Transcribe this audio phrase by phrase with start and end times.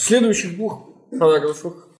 [0.00, 1.90] В следующих двух параграфах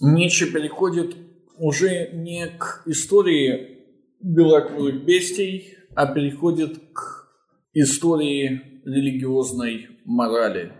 [0.00, 1.14] Ницше переходит
[1.58, 3.84] уже не к истории
[4.22, 7.28] белокурых бестий, а переходит к
[7.74, 10.72] истории религиозной морали.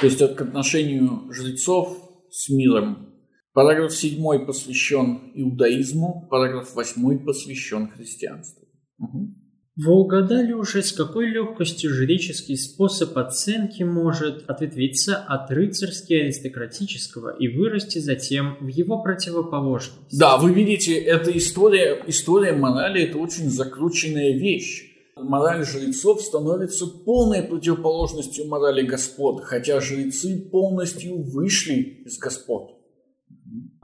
[0.00, 3.14] То есть к отношению жрецов с миром.
[3.52, 8.66] Параграф 7 посвящен иудаизму, параграф 8 посвящен христианству.
[8.98, 9.45] Угу.
[9.76, 17.98] Вы угадали уже, с какой легкостью жреческий способ оценки может ответвиться от рыцарски-аристократического и вырасти
[17.98, 20.18] затем в его противоположность?
[20.18, 24.94] Да, вы видите, эта история, история морали– это очень закрученная вещь.
[25.14, 32.76] Мораль жрецов становится полной противоположностью морали господ, хотя жрецы полностью вышли из господ.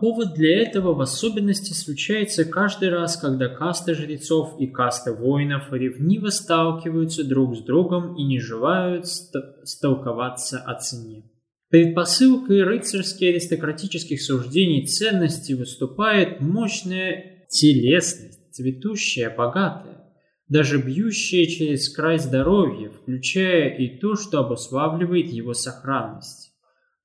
[0.03, 6.31] Повод для этого в особенности случается каждый раз, когда каста жрецов и каста воинов ревниво
[6.31, 11.31] сталкиваются друг с другом и не желают столковаться о цене.
[11.69, 20.03] Предпосылкой рыцарски-аристократических суждений ценности выступает мощная телесность, цветущая, богатая,
[20.49, 26.53] даже бьющая через край здоровья, включая и то, что обуславливает его сохранность.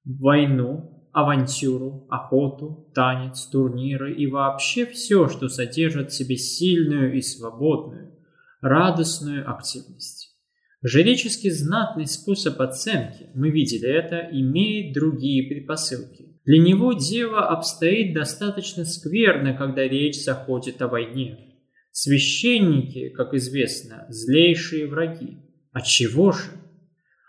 [0.04, 8.14] Войну, авантюру, охоту, танец, турниры и вообще все, что содержит в себе сильную и свободную,
[8.62, 10.38] радостную активность.
[10.84, 16.40] Жреческий знатный способ оценки, мы видели это, имеет другие предпосылки.
[16.46, 21.56] Для него дело обстоит достаточно скверно, когда речь заходит о войне.
[21.92, 25.40] Священники, как известно, злейшие враги.
[25.72, 26.52] От чего же?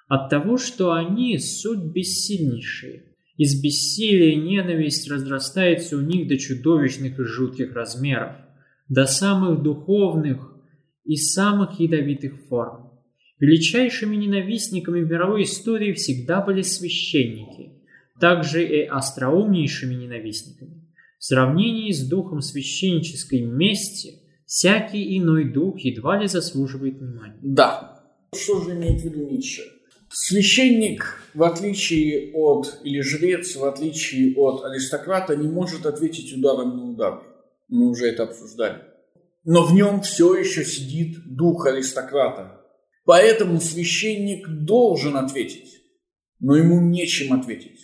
[0.08, 3.07] От того, что они суть бессильнейшие,
[3.38, 8.34] из бессилия ненависть разрастается у них до чудовищных и жутких размеров,
[8.88, 10.56] до самых духовных
[11.04, 12.90] и самых ядовитых форм.
[13.38, 17.74] Величайшими ненавистниками в мировой истории всегда были священники,
[18.20, 20.88] также и остроумнейшими ненавистниками.
[21.18, 24.14] В сравнении с духом священнической мести,
[24.46, 27.38] всякий иной дух едва ли заслуживает внимания.
[27.42, 28.02] Да.
[28.34, 29.62] Что же имеет в виду Ницше?
[30.10, 36.90] Священник, в отличие от, или жрец, в отличие от аристократа, не может ответить ударом на
[36.90, 37.22] удар.
[37.68, 38.82] Мы уже это обсуждали.
[39.44, 42.60] Но в нем все еще сидит дух аристократа.
[43.04, 45.82] Поэтому священник должен ответить,
[46.40, 47.80] но ему нечем ответить.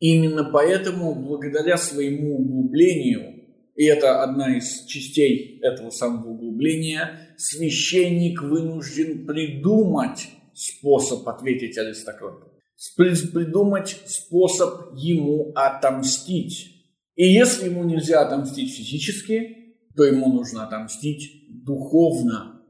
[0.00, 3.34] Именно поэтому, благодаря своему углублению,
[3.76, 12.52] и это одна из частей этого самого углубления, священник вынужден придумать способ ответить аристократу.
[12.96, 16.70] Придумать способ ему отомстить.
[17.14, 22.62] И если ему нельзя отомстить физически, то ему нужно отомстить духовно.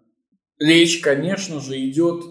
[0.58, 2.22] Речь, конечно же, идет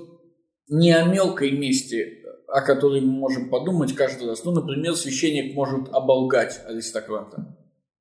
[0.70, 4.44] не о мелкой мести, о которой мы можем подумать каждый раз.
[4.46, 7.58] Ну, например, священник может оболгать аристократа.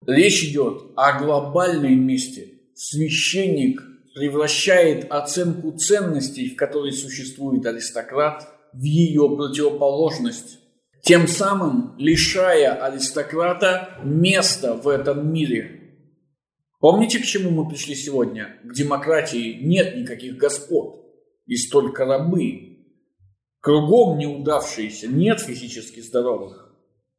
[0.06, 2.60] Речь идет о глобальной мести.
[2.74, 3.82] Священник
[4.14, 10.58] превращает оценку ценностей, в которой существует аристократ, в ее противоположность,
[11.02, 15.80] тем самым лишая аристократа места в этом мире.
[16.78, 18.56] Помните, к чему мы пришли сегодня?
[18.64, 21.04] К демократии нет никаких господ,
[21.46, 22.68] есть только рабы.
[23.60, 26.74] Кругом неудавшиеся, нет физически здоровых.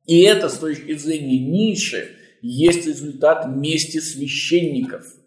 [0.05, 2.09] И это с точки зрения Ницше
[2.41, 5.05] есть результат мести священников–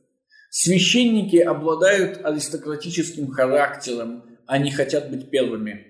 [0.59, 5.89] Священники обладают аристократическим характером, они хотят быть первыми.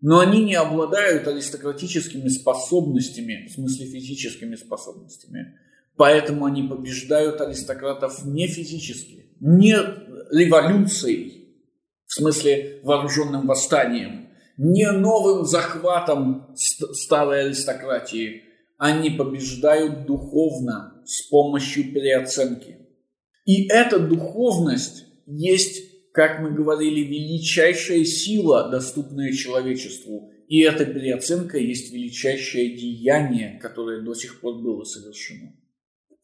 [0.00, 5.58] Но они не обладают аристократическими способностями, в смысле физическими способностями.
[5.98, 9.76] Поэтому они побеждают аристократов не физически, не
[10.30, 11.54] революцией,
[12.06, 18.44] в смысле вооруженным восстанием, не новым захватом старой аристократии.
[18.78, 22.85] Они побеждают духовно с помощью переоценки.
[23.46, 30.30] И эта духовность есть, как мы говорили, величайшая сила, доступная человечеству.
[30.48, 35.54] И эта переоценка есть величайшее деяние, которое до сих пор было совершено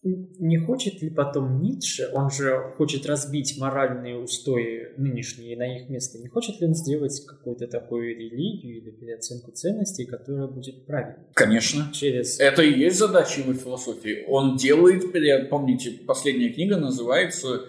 [0.04, 6.18] не хочет ли потом Ницше, он же хочет разбить моральные устои нынешние на их место,
[6.18, 11.26] не хочет ли он сделать какую-то такую религию или переоценку ценностей, которая будет правильной?
[11.34, 11.88] Конечно.
[11.92, 12.40] Через...
[12.40, 14.24] Это и есть задача его философии.
[14.28, 15.12] Он делает,
[15.48, 17.60] помните, последняя книга называется э,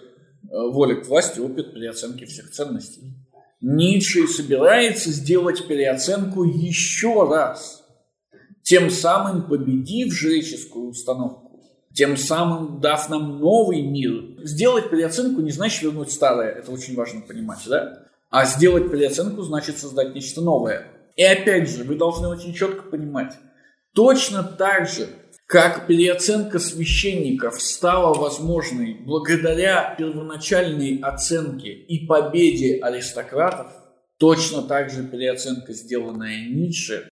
[0.50, 1.38] «Воля к власти.
[1.38, 3.14] Опыт переоценки всех ценностей».
[3.60, 7.84] Ницше собирается сделать переоценку еще раз,
[8.62, 11.43] тем самым победив жреческую установку
[11.94, 14.36] тем самым дав нам новый мир.
[14.42, 18.06] Сделать переоценку не значит вернуть старое, это очень важно понимать, да?
[18.30, 20.88] А сделать переоценку значит создать нечто новое.
[21.16, 23.34] И опять же, вы должны очень четко понимать,
[23.94, 25.08] точно так же,
[25.46, 33.72] как переоценка священников стала возможной благодаря первоначальной оценке и победе аристократов,
[34.18, 37.08] точно так же переоценка, сделанная Ницше,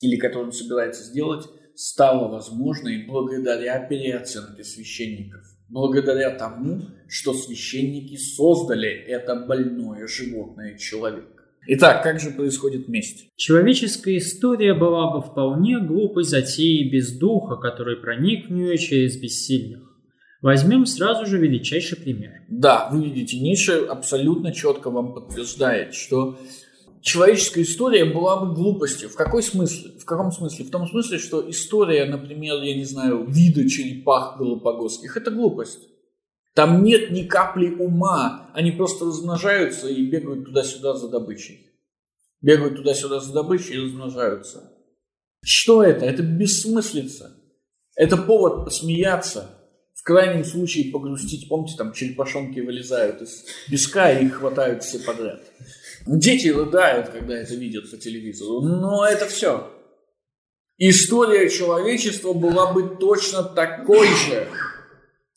[0.00, 5.42] или которую он собирается сделать, стала возможной благодаря переоценке священников.
[5.68, 11.26] Благодаря тому, что священники создали это больное животное человек.
[11.68, 13.28] Итак, как же происходит месть?
[13.36, 19.82] Человеческая история была бы вполне глупой затеей без духа, который проник в нее через бессильных.
[20.42, 22.42] Возьмем сразу же величайший пример.
[22.48, 26.38] Да, вы видите, Ницше абсолютно четко вам подтверждает, что
[27.06, 29.08] человеческая история была бы глупостью.
[29.08, 29.92] В какой смысле?
[29.98, 30.64] В каком смысле?
[30.64, 35.88] В том смысле, что история, например, я не знаю, вида черепах галапагосских– это глупость.
[36.54, 41.70] Там нет ни капли ума, они просто размножаются и бегают туда-сюда за добычей.
[42.40, 44.72] Бегают туда-сюда за добычей и размножаются.
[45.44, 46.04] Что это?
[46.04, 47.36] Это бессмыслица.
[47.94, 49.50] Это повод посмеяться,
[49.94, 51.48] в крайнем случае погрустить.
[51.48, 55.42] Помните, там черепашонки вылезают из песка и их хватают все подряд.
[56.06, 58.60] Дети рыдают, когда это видят по телевизору.
[58.60, 59.70] Но это все.
[60.78, 64.46] История человечества была бы точно такой же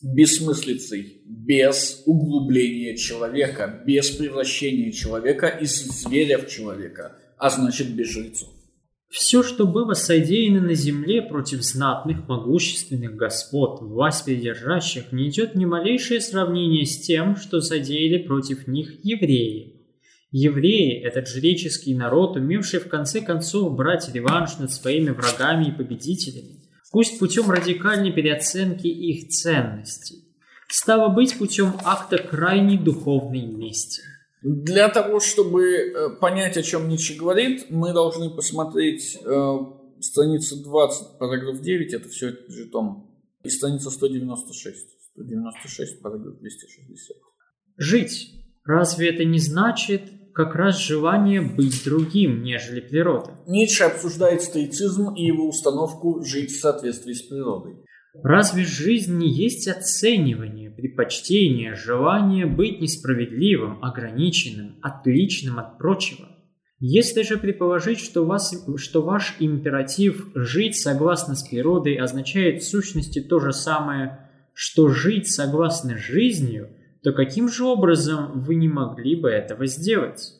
[0.01, 8.49] бессмыслицей, без углубления человека, без превращения человека из зверя в человека, а значит без жрецов.
[9.09, 15.65] Все, что было содеяно на земле против знатных, могущественных господ, власть придержащих, не идет ни
[15.65, 19.78] малейшее сравнение с тем, что содеяли против них евреи.
[20.31, 26.61] Евреи– этот жреческий народ, умевший в конце концов брать реванш над своими врагами и победителями,
[26.91, 30.23] пусть путем радикальной переоценки их ценностей,
[30.67, 34.03] стало быть путем акта крайней духовной мести.
[34.43, 39.57] Для того, чтобы э, понять, о чем Ницше говорит, мы должны посмотреть э,
[39.99, 47.17] страницу 20, параграф 9, это все это же том, и страница 196, 196, параграф 260.
[47.77, 48.35] Жить.
[48.63, 50.03] Разве это не значит
[50.33, 53.31] как раз желание быть другим, нежели природа.
[53.47, 57.83] Ницше обсуждает стоицизм и его установку жить в соответствии с природой.
[58.23, 66.27] Разве жизнь не есть оценивание, предпочтение, желание быть несправедливым, ограниченным, отличным от прочего?
[66.79, 73.19] Если же предположить, что, вас, что ваш императив «жить согласно с природой» означает в сущности
[73.19, 76.69] то же самое, что «жить согласно жизнью»,
[77.03, 80.33] то каким же образом вы не могли бы этого сделать?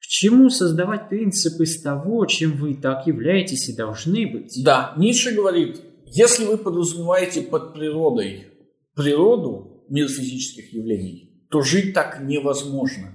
[0.00, 4.52] К чему создавать принцип из того, чем вы и так являетесь и должны быть?
[4.64, 8.46] Да, Ницше говорит, если вы подразумеваете под природой
[8.94, 13.12] природу мир физических явлений, то жить так невозможно.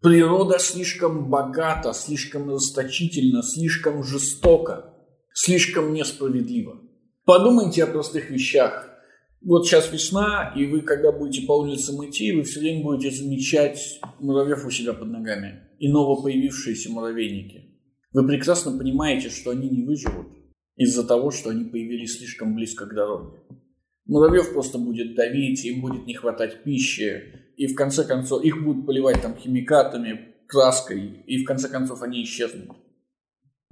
[0.00, 4.92] Природа слишком богата, слишком расточительна, слишком жестока,
[5.32, 6.80] слишком несправедлива.
[7.24, 8.91] Подумайте о простых вещах
[9.44, 14.00] вот сейчас весна, и вы, когда будете по улицам идти, вы все время будете замечать
[14.20, 17.72] муравьев у себя под ногами и новопоявившиеся муравейники.
[18.12, 20.28] Вы прекрасно понимаете, что они не выживут
[20.76, 23.38] из-за того, что они появились слишком близко к дороге.
[24.06, 28.86] Муравьев просто будет давить, им будет не хватать пищи, и в конце концов их будут
[28.86, 32.76] поливать там химикатами, краской, и в конце концов они исчезнут.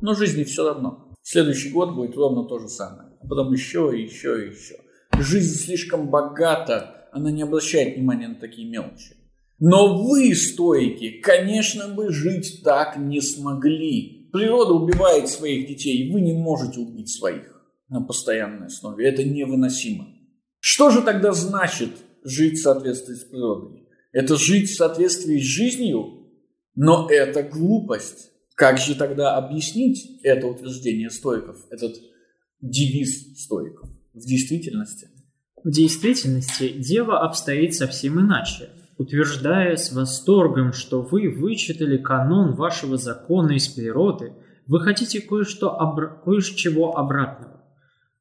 [0.01, 1.15] Но жизни все равно.
[1.23, 3.11] Следующий год будет ровно то же самое.
[3.21, 4.77] А потом еще и еще и еще.
[5.23, 9.17] Жизнь слишком богата, она не обращает внимания на такие мелочи.
[9.59, 14.31] Но вы, стойки, конечно бы жить так не смогли.
[14.33, 17.55] Природа убивает своих детей, вы не можете убить своих
[17.91, 19.07] на постоянной основе.
[19.07, 20.09] Это невыносимо.
[20.59, 21.91] Что же тогда значит
[22.25, 23.89] жить в соответствии с природой?
[24.13, 26.31] Это жить в соответствии с жизнью?
[26.75, 28.31] Но это глупость.
[28.55, 31.97] Как же тогда объяснить это утверждение стойков, этот
[32.63, 33.91] девиз стойков?
[34.15, 35.09] В действительности?
[35.63, 38.71] В действительности дело обстоит совсем иначе.
[38.99, 44.35] Утверждая с восторгом, что вы вычитали канон вашего закона из природы,
[44.67, 46.09] вы хотите кое-что обра...
[46.23, 47.63] кое-чего обратного.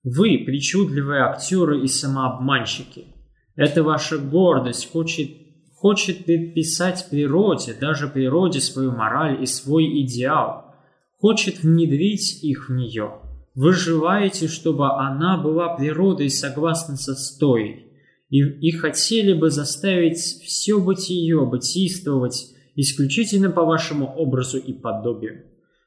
[0.04, 3.08] Вы причудливые актеры и самообманщики.
[3.56, 5.30] Это ваша гордость хочет,
[5.76, 10.74] хочет предписать природе, даже природе свою мораль и свой идеал,
[11.18, 13.20] хочет внедрить их в нее.
[13.62, 17.92] Вы желаете, чтобы она была природой согласно со стоей,
[18.30, 25.44] и, и хотели бы заставить все бытие бытийствовать исключительно по вашему образу и подобию,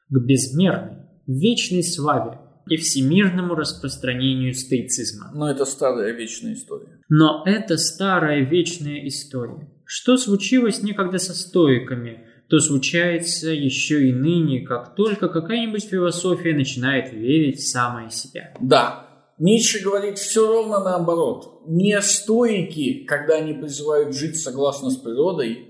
[0.07, 2.37] к безмерной, вечной славе
[2.67, 5.31] и всемирному распространению стоицизма.
[5.33, 6.99] Но это старая вечная история.
[7.09, 9.67] Но это старая вечная история.
[9.83, 17.11] Что случилось некогда со стоиками– то случается еще и ныне, как только какая-нибудь философия начинает
[17.11, 18.53] верить в самое себя.
[18.61, 19.07] Да,
[19.39, 21.63] Ницше говорит все ровно наоборот.
[21.65, 25.67] Не стоики, когда они призывают жить согласно с природой,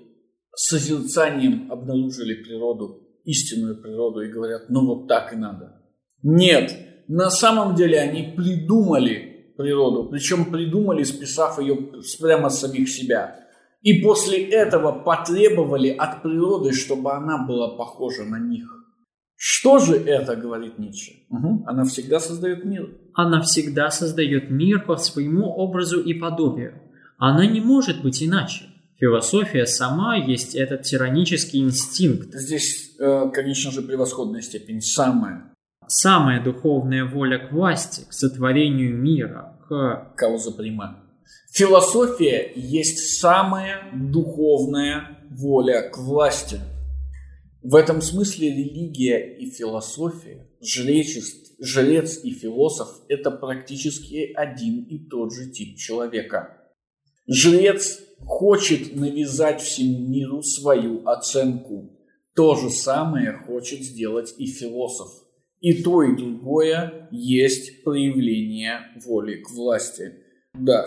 [0.53, 5.81] созерцанием обнаружили природу, истинную природу и говорят, ну вот так и надо.
[6.21, 6.75] Нет,
[7.07, 11.77] на самом деле они придумали природу, причем придумали, списав ее
[12.19, 13.39] прямо с самих себя.
[13.83, 18.65] И после этого потребовали от природы, чтобы она была похожа на них.
[19.35, 21.11] Что же это, говорит Ницше?
[21.29, 21.65] Угу.
[21.67, 22.89] Она всегда создает мир.
[23.13, 26.81] Она всегда создает мир по своему образу и подобию.
[27.17, 28.65] Она не может быть иначе.
[28.99, 32.33] Философия сама есть этот тиранический инстинкт.
[32.33, 34.79] Здесь, э, конечно же, превосходная степень.
[34.79, 35.53] Самая.
[35.87, 40.13] Самая духовная воля к власти, к сотворению мира, к...
[40.15, 41.02] Кауза прима.
[41.51, 46.59] Философия есть самая духовная воля к власти.
[47.61, 55.49] В этом смысле религия и философия, жрец и философ– это практически один и тот же
[55.51, 56.57] тип человека.
[57.27, 61.97] Жрец хочет навязать всему миру свою оценку.
[62.35, 65.09] То же самое хочет сделать и философ.
[65.61, 70.15] И то, и другое есть проявление воли к власти.
[70.53, 70.85] Да,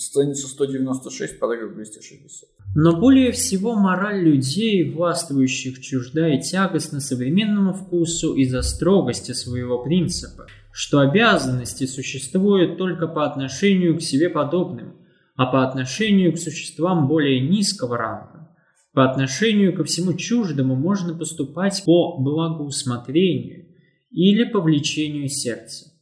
[0.00, 2.48] страница 196, параграф 260.
[2.74, 10.46] Но более всего мораль людей, властвующих чужда и тягостна современному вкусу из-за строгости своего принципа,
[10.72, 14.96] что обязанности существуют только по отношению к себе подобным–
[15.36, 18.48] а по отношению к существам более низкого ранга,
[18.92, 23.66] по отношению ко всему чуждому можно поступать по благоусмотрению
[24.10, 25.92] или по влечению сердца.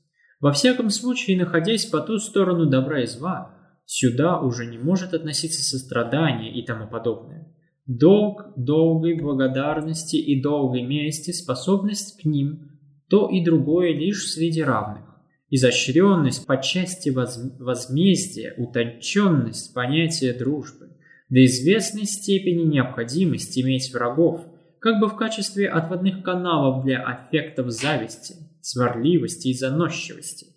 [0.41, 3.54] Во всяком случае, находясь по ту сторону добра и зла,
[3.87, 7.55] сюда уже не может относиться сострадание и тому подобное.
[7.87, 12.71] Долг долгой благодарности и долгой мести, способность к ним–
[13.09, 15.05] то и другое лишь среди равных.
[15.51, 20.97] Изощренность по части возмездия, утонченность понятия дружбы,
[21.29, 24.45] до известной степени необходимость иметь врагов,
[24.81, 30.49] как бы в качестве отводных каналов для аффектов зависти, сварливости и заносчивости,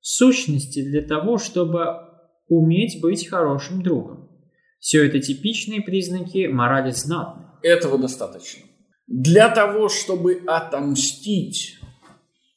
[0.00, 2.05] сущности для того, чтобы
[2.48, 4.30] уметь быть хорошим другом.
[4.78, 7.46] Все это типичные признаки морали знатной.
[7.62, 8.62] Этого достаточно.
[9.06, 11.78] Для того, чтобы отомстить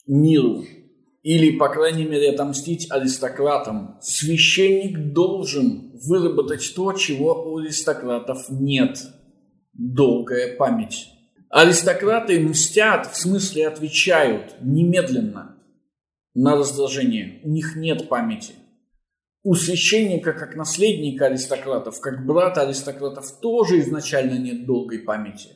[0.07, 0.63] миру
[1.23, 8.99] или, по крайней мере, отомстить аристократам, священник должен выработать то, чего у аристократов нет–
[9.79, 11.09] долгая память.
[11.49, 15.55] Аристократы мстят, в смысле отвечают немедленно
[16.35, 17.39] на раздражение.
[17.43, 18.53] У них нет памяти.
[19.43, 25.49] У священника, как наследника аристократов, как брата аристократов, тоже изначально нет долгой памяти.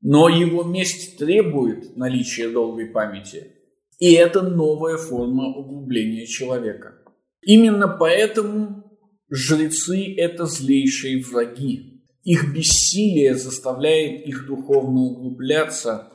[0.00, 3.52] Но его месть требует наличия долгой памяти–
[3.98, 6.98] и это новая форма углубления человека.
[7.42, 8.98] Именно поэтому
[9.30, 12.04] жрецы– это злейшие враги.
[12.22, 16.12] Их бессилие заставляет их духовно углубляться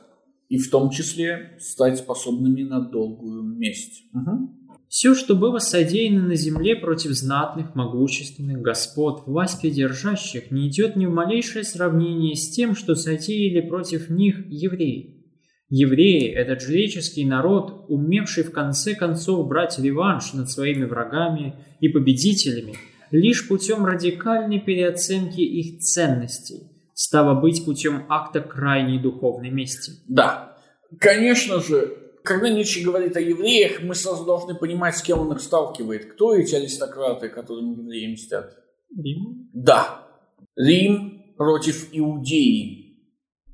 [0.48, 4.04] и в том числе стать способными на долгую месть.
[4.12, 4.61] Угу.
[4.92, 11.06] Все, что было содеяно на земле против знатных, могущественных господ, власть придержащих, не идет ни
[11.06, 15.24] в малейшее сравнение с тем, что содеяли против них евреи.
[15.70, 22.74] Евреи– этот жреческий народ, умевший в конце концов брать реванш над своими врагами и победителями
[23.10, 29.92] лишь путем радикальной переоценки их ценностей, стало быть путем акта крайней духовной мести.
[30.06, 30.58] Да,
[30.98, 35.40] конечно же, когда Ницше говорит о евреях, мы сразу должны понимать, с кем он их
[35.40, 36.12] сталкивает.
[36.12, 38.56] Кто эти аристократы, которым евреи мстят?
[38.96, 39.50] Рим.
[39.52, 40.08] Да,
[40.56, 42.98] Рим против Иудеи.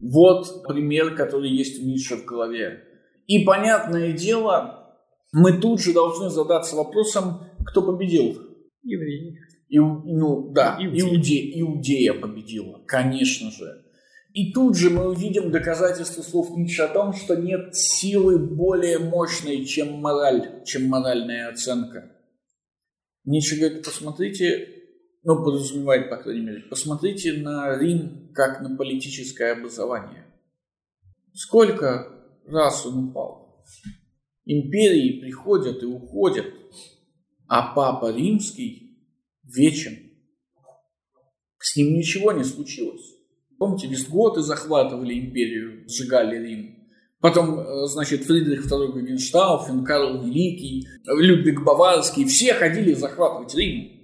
[0.01, 2.85] Вот пример, который есть у Ницше в голове.
[3.27, 4.97] И понятное дело,
[5.33, 8.41] мы тут же должны задаться вопросом, кто победил.
[8.83, 9.39] Евреи.
[9.69, 11.61] И, ну да, Иудея.
[11.61, 13.85] Иудея победила, конечно же.
[14.39, 19.65] И тут же мы увидим доказательство слов Ницше о том, что нет силы более мощной,
[19.65, 22.13] чем мораль, чем моральная оценка.
[23.25, 24.77] Ницше говорит, посмотрите
[25.25, 30.25] ну, подразумевает, по крайней мере, посмотрите на Рим как на политическое образование.
[31.35, 32.09] Сколько
[32.47, 33.65] раз он упал?
[34.45, 36.47] Империи приходят и уходят,
[37.49, 39.05] а Папа Римский
[39.43, 39.99] вечен.
[41.59, 43.18] С ним ничего не случилось.
[43.59, 46.79] Помните, вестготы захватывали империю, сжигали Рим.
[47.21, 53.99] Потом, э, значит, Фридрих II Гогенштауфен, Карл Великий, Людвиг Баварский, все ходили захватывать Рим.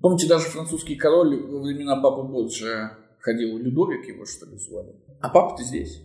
[0.00, 4.94] Помните, даже французский король во времена Папы Борджа ходил, Людовик его, что ли, звали.
[5.20, 6.02] А папа-то здесь.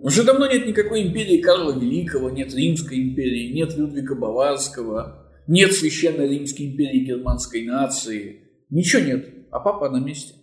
[0.00, 6.28] Уже давно нет никакой империи Карла Великого, нет Римской империи, нет Людвига Баварского, нет Священной
[6.28, 8.40] Римской империи германской нации.
[8.70, 10.34] Ничего нет, а папа на месте.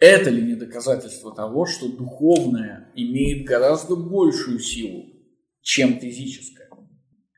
[0.00, 5.04] Это ли не доказательство того, что духовное имеет гораздо большую силу,
[5.60, 6.68] чем физическое?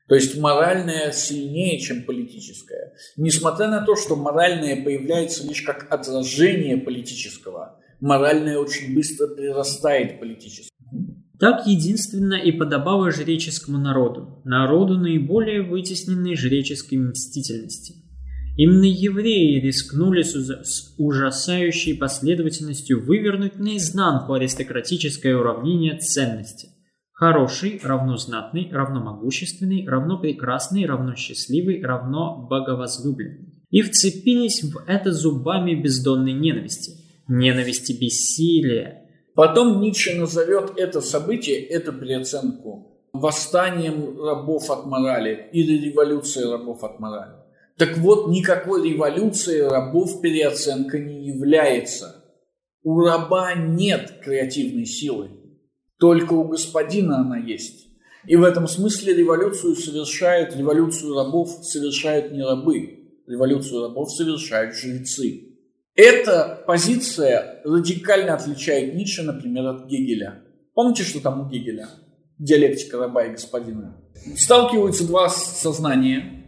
[0.07, 2.93] То есть моральное сильнее, чем политическое.
[3.17, 10.69] Несмотря на то, что моральное появляется лишь как отражение политического, моральное очень быстро прирастает политическое.
[11.39, 18.02] Так единственно и подобало жреческому народу, народу наиболее вытесненной жреческой мстительности.
[18.55, 26.69] Именно евреи рискнули с ужасающей последовательностью вывернуть наизнанку аристократическое уравнение ценности.
[27.11, 33.63] Хороший равно знатный, равно могущественный, равно прекрасный, равно счастливый, равно боговозлюбленный.
[33.69, 36.99] И вцепились в это зубами бездонной ненависти.
[37.27, 39.03] Ненависти бессилия,
[39.35, 46.99] Потом Ницше назовет это событие, эту переоценку, восстанием рабов от морали или революцией рабов от
[46.99, 47.42] морали.
[47.83, 52.23] Так вот, никакой революции рабов переоценка не является.
[52.81, 55.31] У раба нет креативной силы,
[55.99, 57.87] только у господина она есть.
[58.25, 65.57] И в этом смысле революцию совершают, революцию рабов совершают не рабы, революцию рабов совершают жрецы.
[65.93, 70.41] Эта позиция радикально отличает Ницше, например, от Гегеля.
[70.73, 71.89] Помните, что там у Гегеля?
[72.39, 74.01] Диалектика раба и господина.
[74.37, 76.42] Сталкиваются два сознания.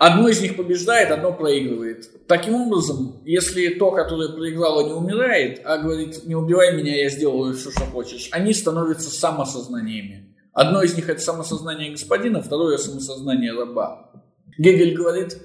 [0.00, 2.26] Одно из них побеждает, одно проигрывает.
[2.26, 7.52] Таким образом, если то, которое проиграло, не умирает, а говорит, не убивай меня, я сделаю
[7.52, 10.34] все, что хочешь, они становятся самосознаниями.
[10.54, 14.10] Одно из них это самосознание господина, второе самосознание раба.
[14.56, 15.36] Гегель говорит,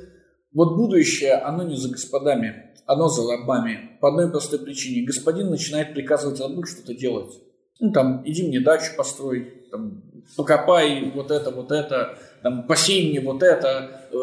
[0.54, 3.98] вот будущее, оно не за господами, оно за рабами.
[4.00, 5.06] По одной простой причине.
[5.06, 7.34] Господин начинает приказывать рабу что-то делать.
[7.82, 10.02] Ну, там, иди мне дачу построй, там,
[10.38, 14.18] покопай вот это, вот это, там, посей мне вот это, э,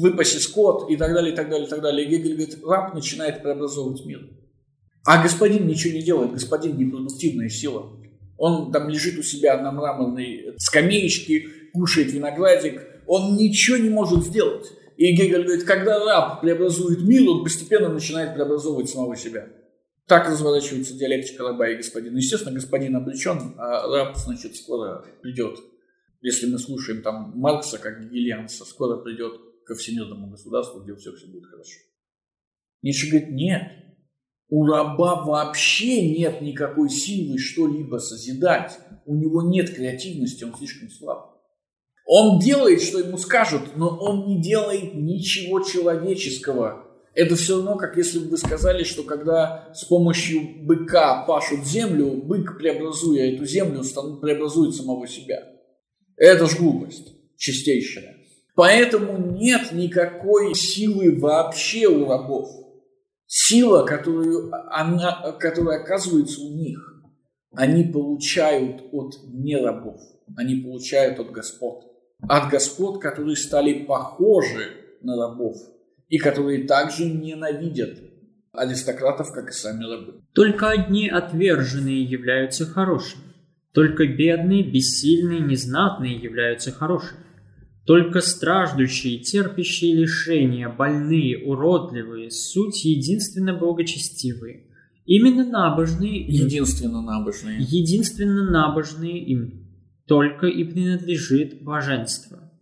[0.00, 2.06] выпаси скот и так далее, и так далее, и так далее.
[2.06, 4.30] И Гегель говорит, раб начинает преобразовывать мир.
[5.04, 8.00] А господин ничего не делает, господин непродуктивная сила.
[8.38, 14.72] Он там лежит у себя на мраморной скамеечке, кушает виноградик, он ничего не может сделать.
[14.96, 19.48] И Гегель говорит, когда раб преобразует мир, он постепенно начинает преобразовывать самого себя.
[20.06, 22.16] Так разворачивается диалектика раба и господина.
[22.16, 25.58] Естественно, господин обречен, а раб, значит, скоро придет.
[26.24, 29.34] Если мы слушаем там Маркса, как гегельянца, скоро придет
[29.66, 31.80] ко всемирному государству, где все, все будет хорошо.
[32.80, 33.62] Ницше говорит, нет,
[34.48, 38.78] у раба вообще нет никакой силы что-либо созидать.
[39.04, 41.42] У него нет креативности, он слишком слаб.
[42.06, 46.86] Он делает, что ему скажут, но он не делает ничего человеческого.
[47.12, 52.12] Это все равно, как если бы вы сказали, что когда с помощью быка пашут землю,
[52.12, 53.82] бык, преобразуя эту землю,
[54.22, 55.53] преобразует самого себя.
[56.16, 58.16] Это ж глупость чистейшая.
[58.54, 62.48] Поэтому нет никакой силы вообще у рабов.
[63.26, 67.02] Сила, которую, она, которая оказывается у них,
[67.52, 70.00] они получают от нерабов,
[70.36, 71.84] они получают от господ
[72.28, 74.72] от господ, которые стали похожи
[75.02, 75.56] на рабов
[76.08, 77.98] и которые также ненавидят
[78.52, 80.22] аристократов, как и сами рабы.
[80.32, 83.33] Только одни отверженные являются хорошими.
[83.74, 87.24] Только бедные, бессильные, незнатные являются хорошими.
[87.84, 94.68] Только страждущие, терпящие лишения, больные, уродливые, суть единственно благочестивые.
[95.04, 96.24] Именно набожные...
[96.24, 97.58] Единственно набожные.
[97.58, 99.64] Единственно набожные им
[100.06, 102.52] только и принадлежит блаженство.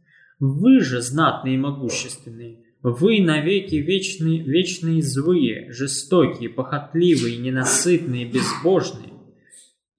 [0.40, 9.11] Вы же, знатные и могущественные, вы навеки вечные, вечные злые, жестокие, похотливые, ненасытные, безбожные.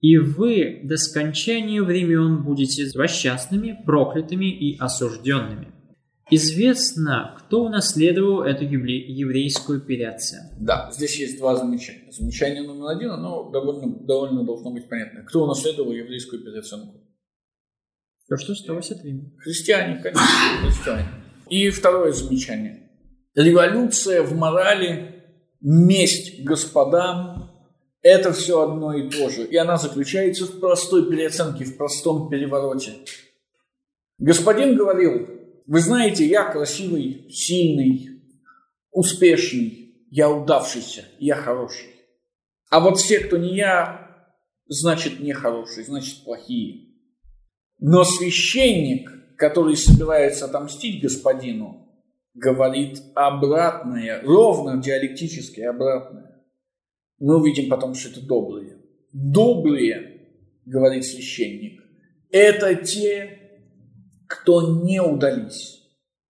[0.04, 5.72] И вы до скончания времен будете злосчастными, проклятыми и осужденными.
[6.30, 10.56] Известно, кто унаследовал эту еврейскую переоценку.
[10.60, 12.12] Да, здесь есть два замечания.
[12.12, 15.22] Замечание номер один, оно довольно, довольно должно быть понятно.
[15.22, 17.00] Кто унаследовал еврейскую переоценку?
[18.28, 19.30] То, что осталось от Рима.
[19.38, 20.26] Христиане, конечно,
[20.60, 21.08] христиане.
[21.48, 22.90] И второе замечание.
[23.34, 25.24] Революция в морали,
[25.62, 27.40] месть господам–
[28.04, 29.44] это все одно и то же.
[29.46, 32.92] И она заключается в простой переоценке, в простом перевороте.
[34.18, 35.26] Господин говорил,
[35.66, 38.20] вы знаете, я красивый, сильный,
[38.92, 41.88] успешный, я удавшийся, я хороший.
[42.70, 44.26] А вот все, кто не я,
[44.66, 46.90] значит не хороший, значит плохие.
[47.78, 51.88] Но священник, который собирается отомстить господину,
[52.34, 56.23] говорит обратное, ровно диалектически обратное.
[57.24, 58.76] Мы увидим потом, что это добрые.
[59.10, 60.28] Добрые,
[60.66, 61.82] говорит священник,
[62.30, 63.62] это те,
[64.26, 65.80] кто не удались.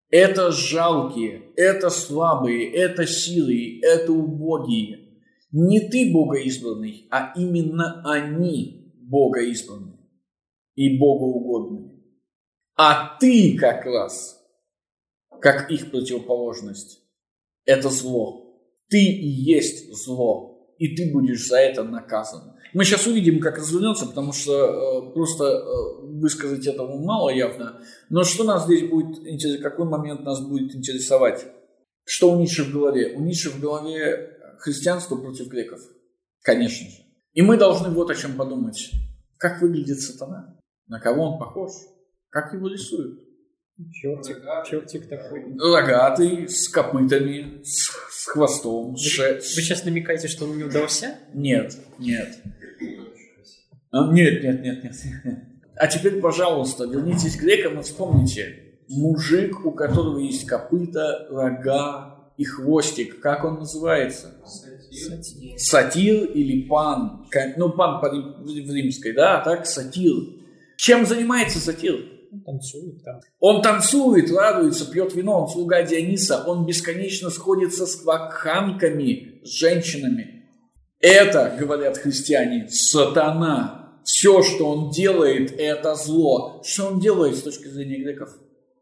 [0.08, 5.18] Это жалкие, это слабые, это силы, это убогие.
[5.50, 9.98] Не ты богоизбранный, а именно они богоизбранные
[10.76, 12.04] и богоугодные.
[12.76, 14.40] А ты как раз,
[15.40, 17.00] как их противоположность,
[17.64, 18.60] это зло.
[18.88, 22.54] Ты и есть зло, и ты будешь за это наказан.
[22.72, 27.80] Мы сейчас увидим, как развернется, потому что э, просто э, высказать этого мало явно.
[28.10, 31.46] Но что нас здесь будет какой момент нас будет интересовать?
[32.04, 33.14] Что у Ницше в голове?
[33.16, 35.80] У Ницше в голове христианство против греков.
[36.42, 36.96] Конечно же.
[37.32, 38.90] И мы должны вот о чем подумать.
[39.38, 40.58] Как выглядит сатана?
[40.88, 41.70] На кого он похож?
[42.30, 43.23] Как его рисуют?
[43.92, 44.38] Чертик,
[44.70, 45.42] чертик такой.
[45.58, 51.18] Рогатый, с копытами, с, с хвостом, с ше- вы сейчас намекаете, что он не удался?
[51.32, 52.38] Нет, нет.
[53.90, 54.94] А, Нет, нет, нет, нет.
[55.76, 58.76] А теперь, пожалуйста, вернитесь к грекам и вспомните.
[58.88, 63.20] Мужик, у которого есть копыта, рога и хвостик.
[63.20, 64.36] Как он называется?
[64.44, 65.58] Сатир.
[65.58, 67.26] Сатир или пан.
[67.56, 70.14] Ну, пан в римской, да, а так сатир.
[70.76, 72.13] Чем занимается сатир?
[72.34, 73.20] Он танцует там.
[73.38, 80.48] Он танцует, радуется, пьет вино, он слуга Диониса, он бесконечно сходится с квакханками, с женщинами.
[81.00, 84.00] Это, говорят христиане, сатана.
[84.04, 86.62] Все, что он делает, это зло.
[86.64, 88.36] Что он делает с точки зрения греков?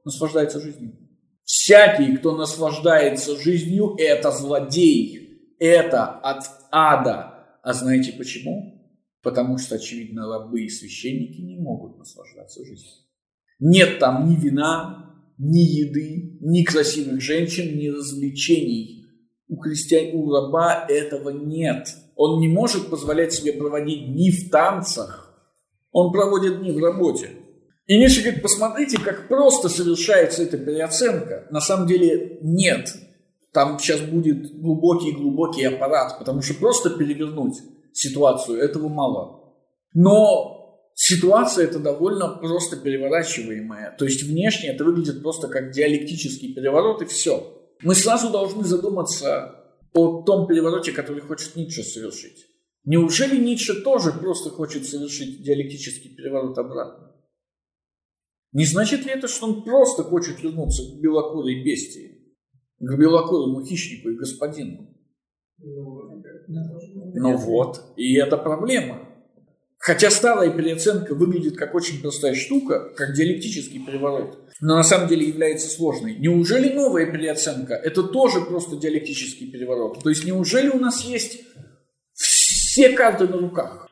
[0.04, 0.96] Наслаждается жизнью.
[1.44, 5.56] Всякий, кто наслаждается жизнью, это злодей.
[5.58, 7.58] Это от ада.
[7.62, 8.82] А знаете почему?
[9.22, 13.01] Потому что, очевидно, рабы и священники не могут наслаждаться жизнью.
[13.64, 19.06] Нет там ни вина, ни еды, ни красивых женщин, ни развлечений.
[19.46, 21.94] У христиан, у раба этого нет.
[22.16, 25.32] Он не может позволять себе проводить дни в танцах.
[25.92, 27.30] Он проводит дни в работе.
[27.86, 31.46] И Ницше говорит, посмотрите, как просто совершается эта переоценка.
[31.52, 32.92] На самом деле нет.
[33.52, 37.58] Там сейчас будет глубокий-глубокий аппарат, потому что просто перевернуть
[37.92, 39.54] ситуацию этого мало.
[39.94, 40.61] Но
[40.94, 43.96] ситуация это довольно просто переворачиваемая.
[43.98, 47.58] То есть внешне это выглядит просто как диалектический переворот и все.
[47.82, 49.56] Мы сразу должны задуматься
[49.92, 52.46] о том перевороте, который хочет Ницше совершить.
[52.84, 57.12] Неужели Ницше тоже просто хочет совершить диалектический переворот обратно?
[58.52, 62.36] Не значит ли это, что он просто хочет вернуться к белокурой бестии,
[62.78, 64.88] к белокурому хищнику и господину?
[65.58, 69.11] Ну вот, и это проблема.
[69.82, 75.26] Хотя старая переоценка выглядит как очень простая штука, как диалектический переворот, но на самом деле
[75.26, 76.14] является сложной.
[76.18, 80.00] Неужели новая переоценка– это тоже просто диалектический переворот?
[80.00, 81.40] То есть неужели у нас есть
[82.12, 83.88] все карты на руках?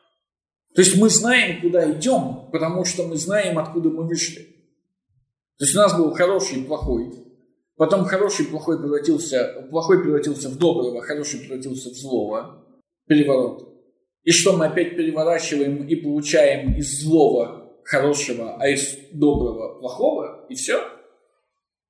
[0.73, 4.43] То есть мы знаем, куда идем, потому что мы знаем, откуда мы вышли.
[5.57, 7.11] То есть у нас был хороший и плохой,
[7.75, 12.65] потом хороший и плохой превратился, плохой превратился в доброго, хороший превратился в злого.
[13.07, 13.70] Переворот.
[14.23, 20.55] И что мы опять переворачиваем и получаем из злого хорошего, а из доброго плохого, и
[20.55, 20.79] все.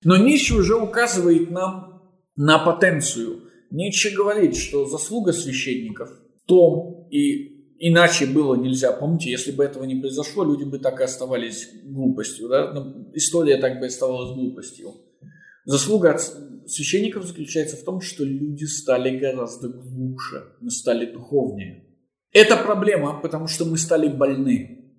[0.03, 2.01] Но Ницше уже указывает нам
[2.35, 3.43] на потенцию.
[3.69, 8.93] Ницше говорит, что заслуга священников в том, и иначе было нельзя.
[8.93, 12.47] Помните, если бы этого не произошло, люди бы так и оставались глупостью.
[12.47, 12.73] Да?
[12.73, 14.93] Но История так бы оставалась глупостью.
[15.65, 16.21] Заслуга от
[16.67, 21.90] священников заключается в том, что люди стали гораздо глубже, мы стали духовнее.
[22.33, 24.93] Это проблема, потому что мы стали больны.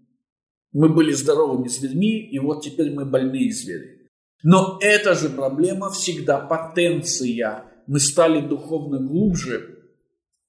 [0.72, 4.08] Мы были здоровыми зверьми, и вот теперь мы больные звери.
[4.42, 7.64] Но эта же проблема всегда потенция.
[7.86, 9.78] Мы стали духовно глубже,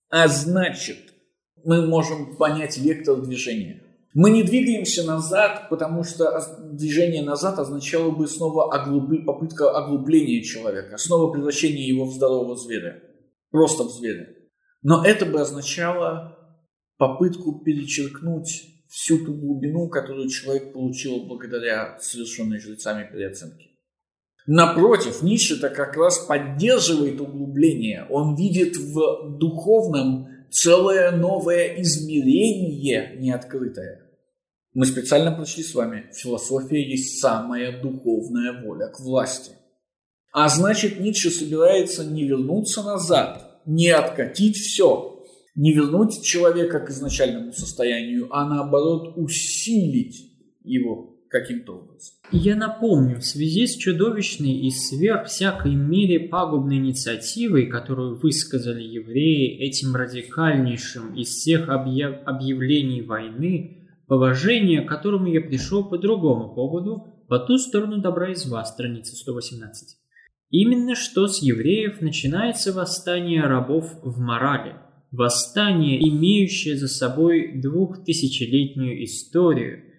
[0.10, 0.98] а значит,
[1.64, 3.82] мы можем понять вектор движения.
[4.14, 10.98] Мы не двигаемся назад, потому что движение назад означало бы снова оглубли, попытка оглубления человека,
[10.98, 13.02] снова превращение его в здорового зверя,
[13.50, 14.30] просто в зверя.
[14.84, 16.38] Но это бы означало
[16.98, 23.70] попытку перечеркнуть всю ту глубину, которую человек получил благодаря совершенной жрецами переоценке.
[24.46, 28.06] Напротив, Ницше-то как раз поддерживает углубление.
[28.10, 34.02] Он видит в духовном целое новое измерение неоткрытое.
[34.74, 39.52] Мы специально прочли с вами, философия есть самая духовная воля к власти.
[40.32, 45.13] А значит, Ницше собирается не вернуться назад, не откатить все,
[45.56, 50.32] не вернуть человека к изначальному состоянию, а наоборот усилить
[50.64, 52.16] его каким-то образом.
[52.32, 59.58] Я напомню, в связи с чудовищной и сверх всякой мере пагубной инициативой, которую высказали евреи
[59.58, 62.22] этим радикальнейшим из всех объяв...
[62.26, 68.46] объявлений войны, положение, к которому я пришел по другому поводу, по ту сторону добра из
[68.48, 69.98] вас, страница 118.
[70.52, 74.76] Именно что с евреев начинается восстание рабов в морали.
[75.14, 79.86] Восстание, имеющее за собой двухтысячелетнюю историю–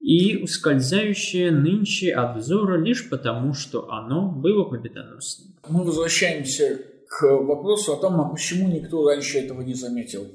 [0.00, 5.58] и ускользающее нынче от взора лишь потому, что оно было победоносным.
[5.68, 10.26] Мы возвращаемся к вопросу о том, а почему никто раньше этого не заметил.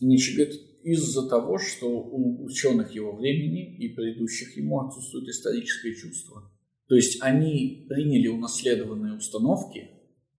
[0.00, 6.50] Говорит, из-за того, что у ученых его времени и предыдущих ему отсутствует историческое чувство.
[6.88, 9.90] То есть они приняли унаследованные установки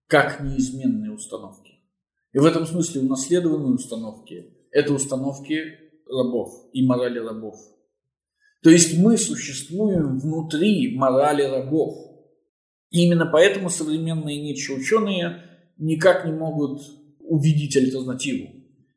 [0.07, 1.74] как неизменные установки.
[2.35, 7.55] И в этом смысле унаследованные установки– это установки рабов и морали рабов–
[8.65, 11.93] то есть мы существуем внутри морали рабов.
[12.89, 15.43] И именно поэтому современные Ницше ученые
[15.77, 16.81] никак не могут
[17.19, 18.49] увидеть альтернативу.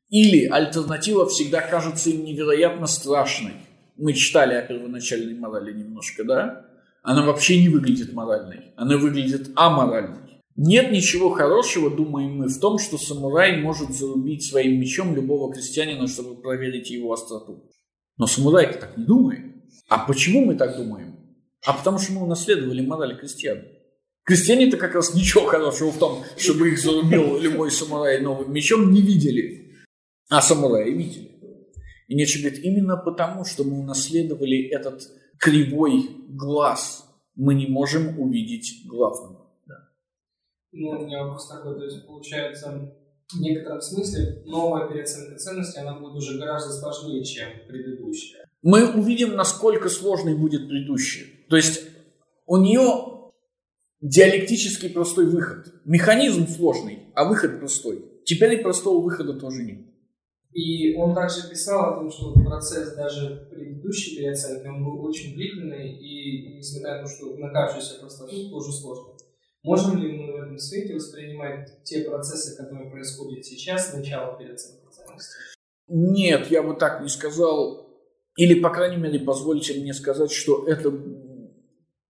[0.08, 3.52] Или альтернатива всегда кажется им невероятно страшной.
[3.98, 6.64] Мы читали о первоначальной морали немножко, да?
[7.02, 10.27] Она вообще не выглядит моральной, она выглядит аморальной.
[10.60, 16.08] Нет ничего хорошего, думаем мы, в том, что самурай может зарубить своим мечом любого крестьянина,
[16.08, 17.70] чтобы проверить его остроту.
[18.16, 19.54] Но самурай-то так не думает.
[19.88, 21.14] А почему мы так думаем?
[21.64, 23.62] А потому что мы унаследовали мораль крестьян.
[24.24, 29.00] Крестьяне-то как раз ничего хорошего в том, чтобы их зарубил любой самурай новым мечом, не
[29.00, 29.76] видели.
[30.28, 31.38] А самураи видели.
[32.08, 35.02] И Ницше говорит, именно потому, что мы унаследовали этот
[35.38, 37.04] кривой глаз,
[37.36, 39.37] мы не можем увидеть главного.
[40.72, 42.94] Ну, у меня вопрос такой, то есть получается,
[43.32, 49.34] в некотором смысле новая переоценка ценности, она будет уже гораздо сложнее, чем предыдущая мы увидим,
[49.34, 51.26] насколько сложной будет предыдущая.
[51.48, 51.88] То есть
[52.46, 53.30] у нее
[54.00, 55.72] диалектический простой выход.
[55.84, 58.04] Механизм сложный, а выход простой.
[58.24, 59.86] Теперь и простого выхода тоже нет.
[60.52, 65.92] И он также писал о том, что процесс даже предыдущей переоценки, он был очень длительный,
[65.92, 69.14] и несмотря на то, что на кажущуюся простоту, тоже сложный.
[69.68, 75.34] Можем ли мы в этом свете воспринимать те процессы, которые происходят сейчас, начало переоценки ценности?
[75.88, 77.86] Нет, я бы так не сказал.
[78.38, 80.90] Или, по крайней мере, позвольте мне сказать, что это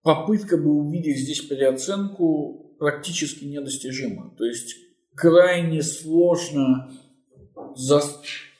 [0.02, 4.36] попытка бы увидеть здесь переоценку практически недостижима.
[4.38, 4.76] То есть
[5.16, 6.92] крайне сложно,
[7.74, 8.02] за,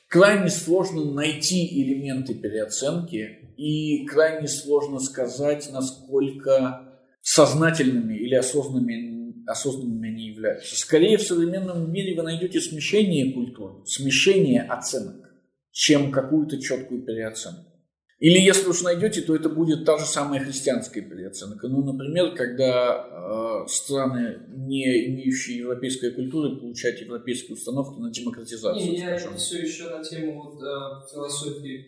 [0.09, 6.88] крайне сложно найти элементы переоценки и крайне сложно сказать, насколько
[7.29, 10.75] сознательными или осознанными, осознанными они являются.
[10.75, 15.29] Скорее в современном мире вы найдете смешение культур, смешение оценок
[15.71, 17.71] чем какую-то четкую переоценку.
[18.19, 21.69] Или если уж найдете, то это будет та же самая христианская переоценка.
[21.69, 28.91] Ну, например, когда э, страны, не имеющие европейской культуры, получают европейские установки на демократизацию.
[28.91, 29.37] Не, я скажем.
[29.37, 31.85] все еще на тему вот, э, философии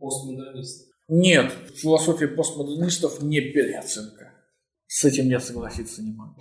[0.00, 0.88] постмодернистов.
[1.08, 4.29] Нет, философия постмодернистов не переоценка.
[4.92, 6.34] С этим я согласиться не могу.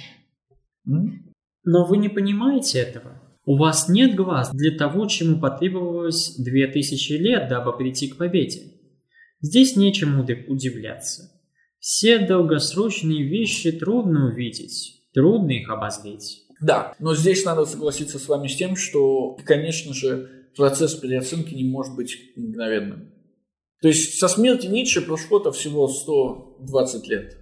[0.87, 1.35] М?
[1.65, 3.21] Но вы не понимаете этого.
[3.45, 8.73] У вас нет глаз для того, чему потребовалось две тысячи лет, дабы прийти к победе.
[9.39, 11.31] Здесь нечему удивляться.
[11.77, 16.47] Все долгосрочные вещи трудно увидеть, трудно их обозреть.
[16.59, 21.69] Да, но здесь надо согласиться с вами с тем, что, конечно же, процесс переоценки не
[21.69, 23.13] может быть мгновенным.
[23.83, 27.38] То есть со смерти Ницше прошло-то всего 120 лет.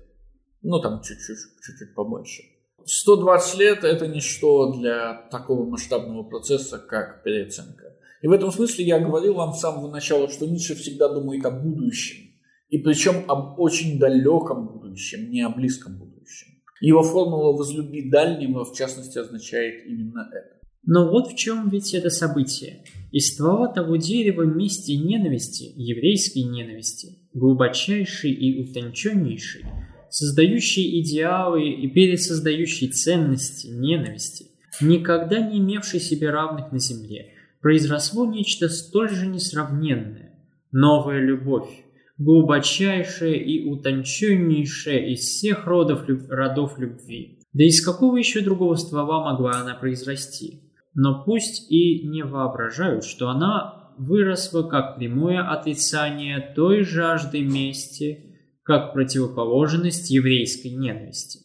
[0.70, 2.44] Ну, там чуть-чуть, чуть-чуть побольше.
[2.84, 7.96] 120 лет– это ничто для такого масштабного процесса, как переоценка.
[8.22, 11.52] И в этом смысле я говорил вам с самого начала, что Ницше всегда думает о
[11.52, 12.32] будущем.
[12.68, 16.48] И причем об очень далеком будущем, не о близком будущем.
[16.82, 20.58] Его формула «возлюби дальнего» в частности означает именно это.
[20.86, 22.84] Но вот в чем ведь это событие.
[23.14, 29.64] Из ствола того дерева мести и ненависти, еврейской ненависти, глубочайшей и утонченнейшей,
[30.10, 34.48] создающий идеалы и пересоздающий ценности, ненависти,
[34.82, 40.40] никогда не имевший себе равных на земле, произросло нечто столь же несравненное,
[40.72, 41.70] новая любовь,
[42.18, 47.40] глубочайшая и утонченнейшая из всех родов, родов любви.
[47.54, 50.64] Да из какого еще другого ствола могла она произрасти?
[50.94, 58.27] Но пусть и не воображают, что она выросла как прямое отрицание той жажды мести,
[58.68, 61.40] как противоположность еврейской ненависти.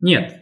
[0.00, 0.34] Нет,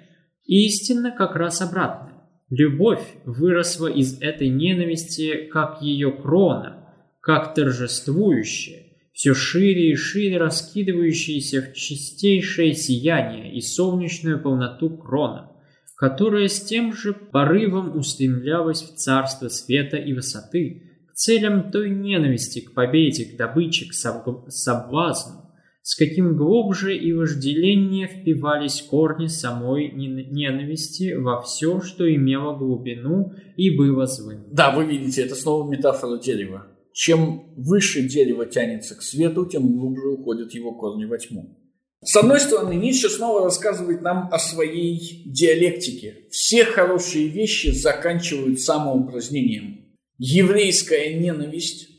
[0.47, 2.15] истинно как раз обратное.
[2.49, 6.89] Любовь выросла из этой ненависти как ее крона,
[7.21, 15.53] как торжествующая, все шире и шире раскидывающиеся в чистейшее сияние и солнечную полноту крона,
[15.97, 22.61] которая с тем же порывом устремлялась в царство света и высоты, к целям той ненависти,
[22.61, 25.46] к победе, к добыче, к соблазну,
[25.87, 33.71] с каким глубже и вожделение впивались корни самой ненависти во все, что имело глубину и
[33.71, 34.49] было злым.
[34.51, 36.67] Да, вы видите, это снова метафора дерева.
[36.93, 41.57] Чем выше дерево тянется к свету, тем глубже уходят его корни во тьму.
[42.03, 46.27] С одной стороны, Ницше снова рассказывает нам о своей диалектике.
[46.33, 49.95] Все хорошие вещи заканчивают самоупразднением.
[50.19, 51.96] Еврейская ненависть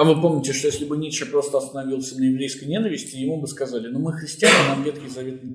[0.00, 3.88] а вы помните, что если бы Ницше просто остановился на еврейской ненависти, ему бы сказали,
[3.88, 5.54] ну мы христиане, нам Ветхий Завет не.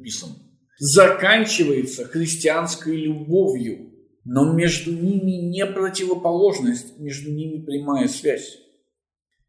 [0.77, 3.91] Заканчивается христианской любовью,
[4.23, 8.59] но между ними не противоположность, между ними прямая связь.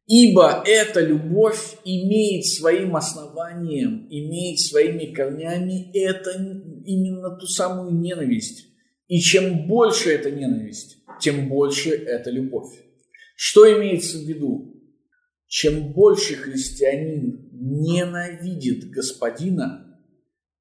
[0.07, 6.31] Ибо эта любовь имеет своим основанием, имеет своими корнями это
[6.87, 8.65] именно ту самую ненависть.
[9.09, 12.73] И чем больше эта ненависть, тем больше эта любовь.
[13.37, 14.73] Что имеется в виду?
[15.59, 19.99] Чем больше христианин ненавидит господина,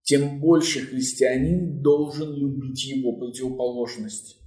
[0.04, 4.38] тем больше христианин должен любить его противоположность.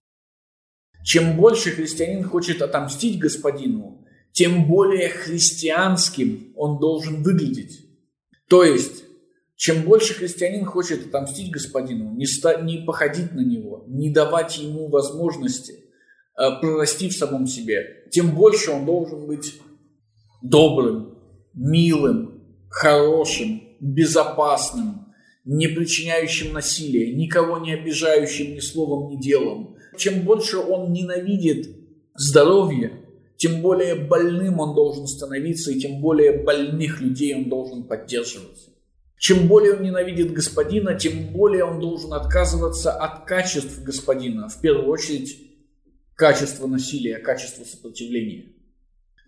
[1.04, 7.84] Чем больше христианин хочет отомстить господину, тем более христианским он должен выглядеть.
[8.48, 9.04] То есть,
[9.54, 14.88] чем больше христианин хочет отомстить господину, не, ста- не походить на него, не давать ему
[14.88, 15.74] возможности
[16.38, 19.52] э, прорасти в самом себе, тем больше он должен быть
[20.42, 21.18] добрым,
[21.54, 25.06] милым, хорошим, безопасным,
[25.44, 29.76] не причиняющим насилия, никого не обижающим ни словом, ни делом.
[29.96, 31.70] Чем больше он ненавидит
[32.14, 33.04] здоровье,
[33.36, 38.68] тем более больным он должен становиться, и тем более больных людей он должен поддерживать.
[39.16, 44.48] Чем более он ненавидит господина, тем более он должен отказываться от качеств господина.
[44.48, 45.38] В первую очередь,
[46.14, 48.52] качество насилия, качество сопротивления.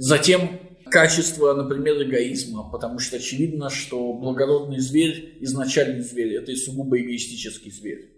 [0.00, 0.58] Затем
[0.90, 7.70] качество, например, эгоизма, потому что очевидно, что благородный зверь, изначальный зверь, это и сугубо эгоистический
[7.70, 8.14] зверь.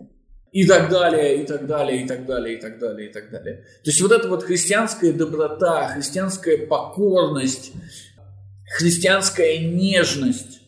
[0.53, 3.65] И так далее, и так далее, и так далее, и так далее, и так далее.
[3.83, 7.73] То есть вот эта вот христианская доброта, христианская покорность,
[8.79, 10.61] христианская нежность,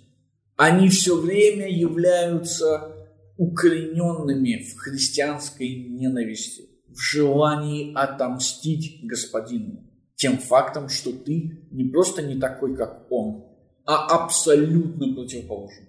[0.57, 9.94] они все время являются укорененными в христианской ненависти, в желании отомстить господину
[10.25, 13.45] тем фактом, что ты не просто не такой, как он,
[13.85, 15.87] а абсолютно противоположный.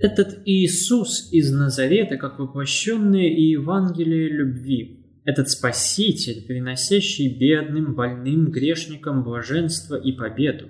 [0.00, 9.96] Этот Иисус из Назарета, как воплощенное Евангелие любви, этот Спаситель, приносящий бедным, больным, грешникам блаженство
[9.96, 10.68] и победу,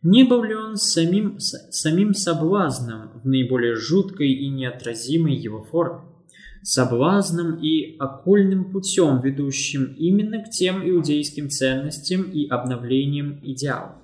[0.00, 6.00] не был ли он самим, самим соблазном в наиболее жуткой и неотразимой его форме?
[6.62, 13.96] Соблазном и окольным путем, ведущим именно к тем иудейским ценностям и обновлениям идеалов.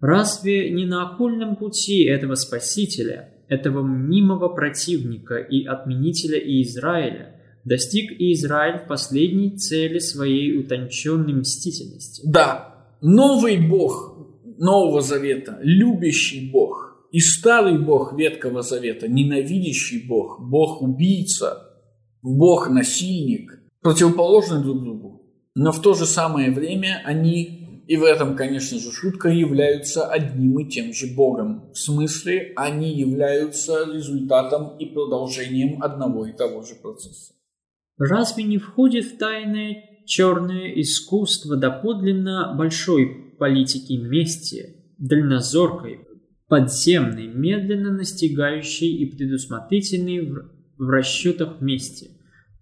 [0.00, 8.32] Разве не на окольном пути этого Спасителя, этого мнимого противника и отменителя Израиля, достиг и
[8.34, 12.22] Израиль в последней цели своей утонченной мстительности?
[12.24, 14.14] Да, новый Бог
[14.58, 21.70] Нового Завета, любящий Бог, и старый Бог Ветхого Завета, ненавидящий Бог, Бог-убийца–
[22.24, 25.22] Бог насильник, противоположны друг другу.
[25.54, 30.58] Но в то же самое время они, и в этом, конечно же, шутка, являются одним
[30.58, 31.70] и тем же Богом.
[31.72, 37.34] В смысле, они являются результатом и продолжением одного и того же процесса.
[37.98, 46.00] Разве не входит в тайное черное искусство доподлинно большой политики мести, дальнозоркой,
[46.48, 50.20] подземной, медленно настигающей и предусмотрительной
[50.78, 52.10] в расчетах мести?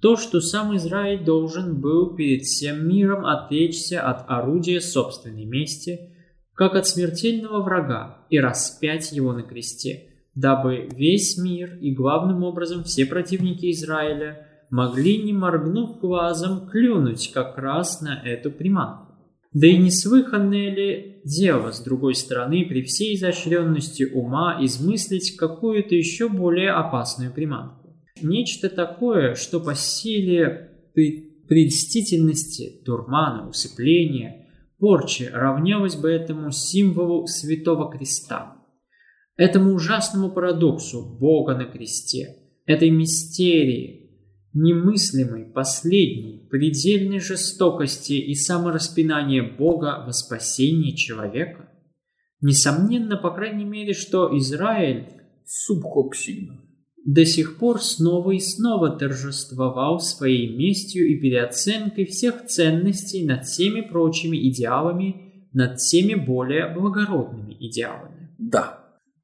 [0.00, 6.10] То, что сам Израиль должен был перед всем миром отречься от орудия собственной мести,
[6.54, 12.84] как от смертельного врага, и распять его на кресте, дабы весь мир и главным образом
[12.84, 19.12] все противники Израиля могли, не моргнув глазом, клюнуть как раз на эту приманку.
[19.52, 26.28] Да и неслыханное ли дело, с другой стороны, при всей изощренности ума измыслить какую-то еще
[26.28, 27.81] более опасную приманку?
[28.22, 34.46] Нечто такое, что по силе предстительности, дурмана, усыпления,
[34.78, 38.56] порчи равнялось бы этому символу Святого Креста,
[39.36, 44.10] этому ужасному парадоксу Бога на кресте, этой мистерии,
[44.54, 51.68] немыслимой, последней, предельной жестокости и самораспинания Бога во спасении человека?
[52.40, 55.06] Несомненно, по крайней мере, что Израиль
[55.44, 56.61] субкоксигна
[57.04, 63.80] до сих пор снова и снова торжествовал своей местью и переоценкой всех ценностей над всеми
[63.80, 68.30] прочими идеалами, над всеми более благородными идеалами.
[68.38, 68.78] Да.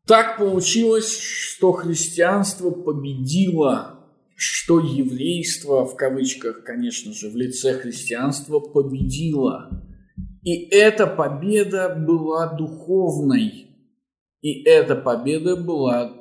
[0.06, 4.00] Так получилось, что христианство победило,
[4.34, 9.70] что еврейство, в кавычках, конечно же, в лице христианства победило.
[10.42, 13.66] И эта победа была духовной.
[14.40, 16.17] И эта победа была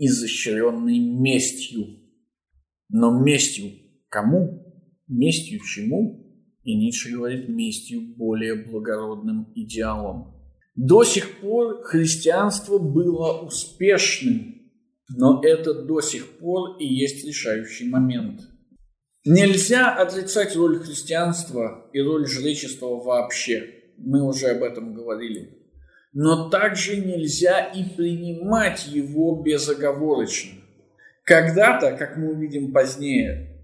[0.00, 2.00] изощренной местью.
[2.88, 3.70] Но местью
[4.08, 4.66] кому?
[5.06, 6.26] Местью чему?
[6.64, 10.34] И Ницше говорит местью более благородным идеалом.
[10.74, 14.56] До сих пор христианство было успешным,
[15.08, 18.40] но это до сих пор и есть решающий момент.
[19.26, 23.68] Нельзя отрицать роль христианства и роль жречества вообще.
[23.98, 25.59] Мы уже об этом говорили
[26.12, 30.60] но также нельзя и принимать его безоговорочно.
[31.24, 33.60] Когда-то, как мы увидим позднее,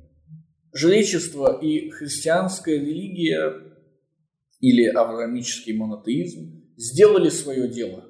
[0.73, 3.63] жречество и христианская религия
[4.61, 8.05] или авраамический монотеизм сделали свое дело.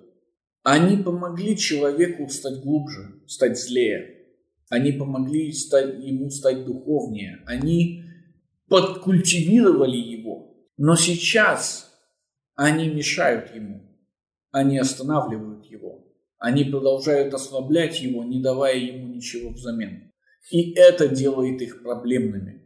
[0.62, 4.16] Они помогли человеку стать глубже, стать злее.
[4.68, 7.40] Они помогли стать, ему стать духовнее.
[7.46, 8.02] Они
[8.68, 10.56] подкультивировали его.
[10.76, 11.94] Но сейчас
[12.56, 13.85] они мешают ему.
[14.56, 16.02] Они останавливают его.
[16.38, 20.10] Они продолжают ослаблять его, не давая ему ничего взамен.
[20.50, 22.62] И это делает их проблемными.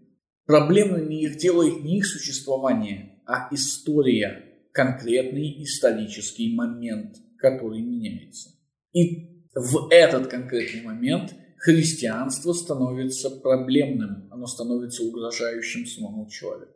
[0.46, 8.50] Проблемными их делает не их существование, а история, конкретный исторический момент, который меняется.
[8.92, 16.70] И в этот конкретный момент христианство становится проблемным, оно становится угрожающим самому человеку.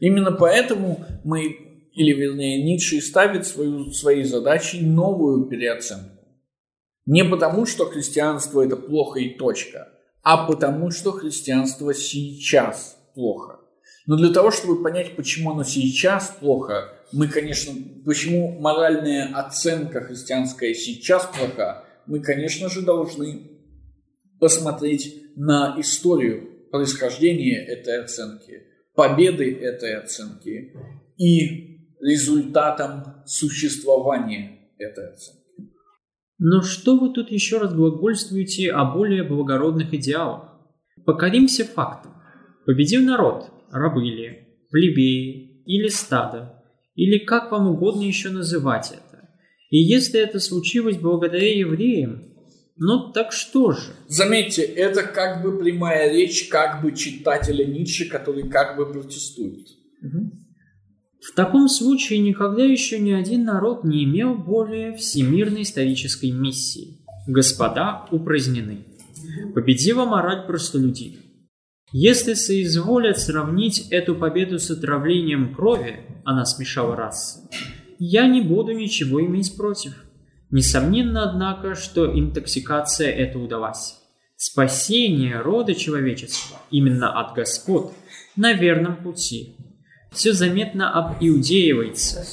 [0.00, 1.65] Именно поэтому мы
[1.96, 6.22] или вернее Ницше ставит свою, своей задачей новую переоценку.
[7.06, 9.88] Не потому, что христианство это плохо и точка,
[10.22, 13.60] а потому, что христианство сейчас плохо.
[14.06, 17.72] Но для того, чтобы понять, почему оно сейчас плохо, мы, конечно,
[18.04, 23.52] почему моральная оценка христианская сейчас плоха, мы, конечно же, должны
[24.38, 30.72] посмотреть на историю происхождения этой оценки, победы этой оценки
[31.16, 35.42] и результатом существования этой оценки.
[36.38, 40.52] Но что вы тут еще раз глагольствуете о более благородных идеалах?
[41.04, 42.12] Покоримся фактам.
[42.66, 46.62] Победил народ, рабы ли, плебеи или стадо,
[46.94, 49.28] или как вам угодно еще называть это.
[49.70, 52.34] И если это случилось благодаря евреям,
[52.76, 53.92] ну так что же?
[54.06, 59.66] Заметьте, это как бы прямая речь как бы читателя Ницше, который как бы протестует.
[60.02, 60.45] Угу.
[61.26, 67.04] В таком случае никогда еще ни один народ не имел более всемирной исторической миссии.
[67.26, 68.84] Господа упразднены.
[69.52, 71.18] Победила мораль простолюдина.
[71.90, 77.40] Если соизволят сравнить эту победу с отравлением крови, она смешала расы,
[77.98, 79.94] я не буду ничего иметь против.
[80.50, 83.96] Несомненно, однако, что интоксикация это удалась.
[84.36, 87.92] Спасение рода человечества именно от господ
[88.36, 89.56] на верном пути–
[90.16, 92.26] все заметно обиудеивается,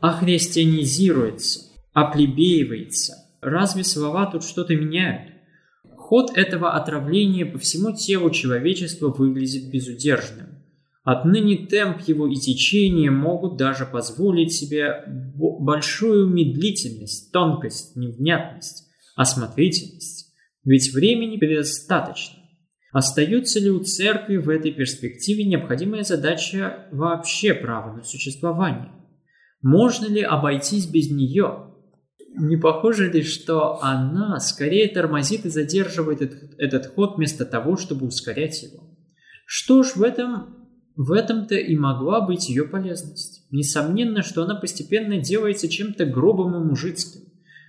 [0.00, 3.14] охристианизируется, оплебеивается.
[3.40, 5.32] Разве слова тут что-то меняют?
[5.96, 10.64] Ход этого отравления по всему телу человечества выглядит безудержным.
[11.04, 20.34] Отныне темп его и течение могут даже позволить себе большую медлительность, тонкость, невнятность, осмотрительность.
[20.64, 22.37] Ведь времени предостаточно.
[22.92, 28.92] Остается ли у церкви в этой перспективе необходимая задача вообще права на существование?
[29.60, 31.74] Можно ли обойтись без нее?
[32.34, 36.22] Не похоже ли, что она скорее тормозит и задерживает
[36.58, 38.96] этот, ход вместо того, чтобы ускорять его?
[39.44, 40.54] Что ж, в этом
[40.98, 43.46] в этом-то и могла быть ее полезность.
[43.52, 47.20] Несомненно, что она постепенно делается чем-то грубым и мужицким,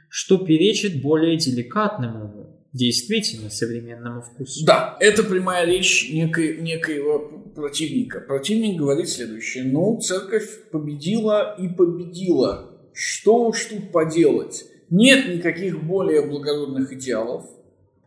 [0.09, 2.27] что перечит более деликатному
[2.73, 4.65] действительно современному вкусу.
[4.65, 7.19] Да, это прямая речь некой, некоего
[7.55, 8.21] противника.
[8.21, 9.63] Противник говорит следующее.
[9.63, 12.79] Ну, церковь победила и победила.
[12.93, 14.65] Что уж тут поделать?
[14.89, 17.45] Нет никаких более благородных идеалов.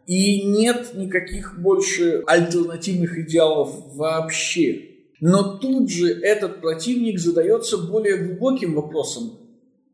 [0.07, 4.89] И нет никаких больше альтернативных идеалов вообще.
[5.21, 9.39] Но тут же этот противник задается более глубоким вопросом.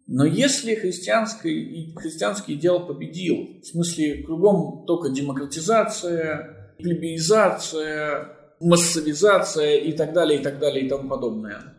[0.09, 10.13] Но если христианский, христианский идеал победил, в смысле кругом только демократизация, плебеизация, массовизация и так
[10.13, 11.75] далее, и так далее, и тому подобное,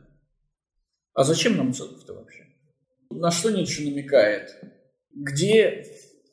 [1.14, 2.46] а зачем нам церковь-то вообще?
[3.10, 4.56] на что Ницше намекает?
[5.14, 5.84] Где,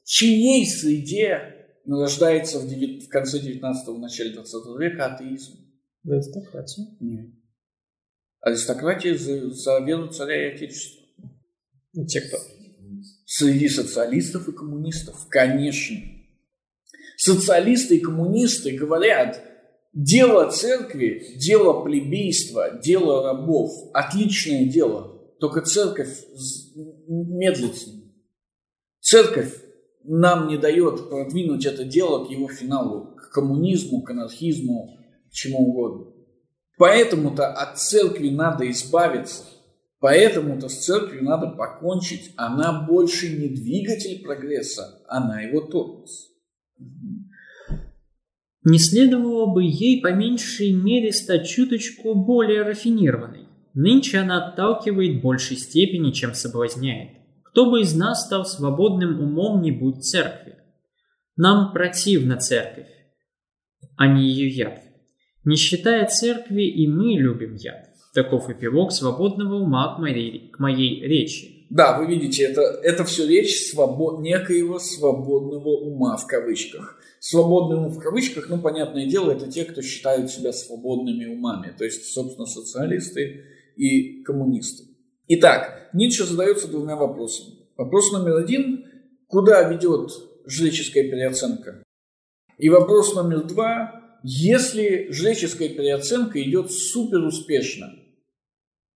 [0.03, 5.55] в чьей среде рождается в, 9, в конце 19-го, начале 20 века атеизм?
[6.05, 6.85] В аристократии?
[7.01, 7.31] Нет.
[8.41, 10.96] Аристократия за, за веру царя и отечества.
[11.97, 12.37] Ну, те, кто?
[13.25, 15.97] Среди социалистов и коммунистов, конечно.
[17.17, 19.43] Социалисты и коммунисты говорят,
[19.95, 25.19] дело церкви, дело плебейства, дело рабов, отличное дело.
[25.41, 26.25] Только церковь
[27.09, 27.77] медлит.
[29.01, 29.55] Церковь
[30.05, 34.99] нам не дает продвинуть это дело к его финалу, к коммунизму, к анархизму,
[35.31, 36.13] к чему угодно.
[36.77, 39.45] Поэтому-то от церкви надо избавиться.
[39.99, 42.33] Поэтому-то с церковью надо покончить.
[42.37, 46.29] Она больше не двигатель прогресса, она его тормоз.
[48.65, 53.47] Не следовало бы ей по меньшей мере стать чуточку более рафинированной.
[53.75, 57.11] Нынче она отталкивает в большей степени, чем соблазняет.
[57.45, 60.57] Кто бы из нас стал свободным умом, не будь церкви.
[61.37, 62.89] Нам противна церковь,
[63.97, 64.83] а не ее яд.
[65.45, 67.86] Не считая церкви, и мы любим яд.
[68.17, 71.67] Таков эпилог свободного ума к моей, к моей речи.
[71.69, 76.99] Да, вы видите, это, это все речь свобод, некоего свободного ума в кавычках.
[77.21, 81.85] Свободный ум в кавычках, ну, понятное дело, это те, кто считают себя свободными умами, то
[81.85, 83.45] есть, собственно, социалисты
[83.77, 84.85] и коммунисты.
[85.29, 87.57] Итак, Ницше задается двумя вопросами.
[87.77, 88.87] Вопрос номер один–
[89.27, 90.11] куда ведет
[90.47, 91.83] жреческая переоценка?
[92.57, 97.95] И вопрос номер два если жреческая переоценка идет супер успешно,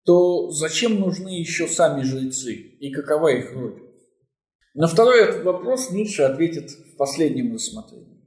[0.06, 3.84] то зачем нужны еще сами жрецы и какова их роль?
[4.74, 8.24] На второй вопрос Ницше ответит в последнем рассмотрении.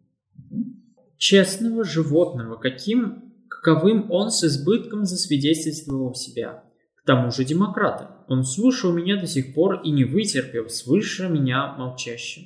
[1.16, 6.64] Честного животного, каким, каковым он с избытком засвидетельствовал себя.
[6.96, 8.24] К тому же демократа.
[8.28, 12.44] Он слушал меня до сих пор и не вытерпел свыше меня молчащим.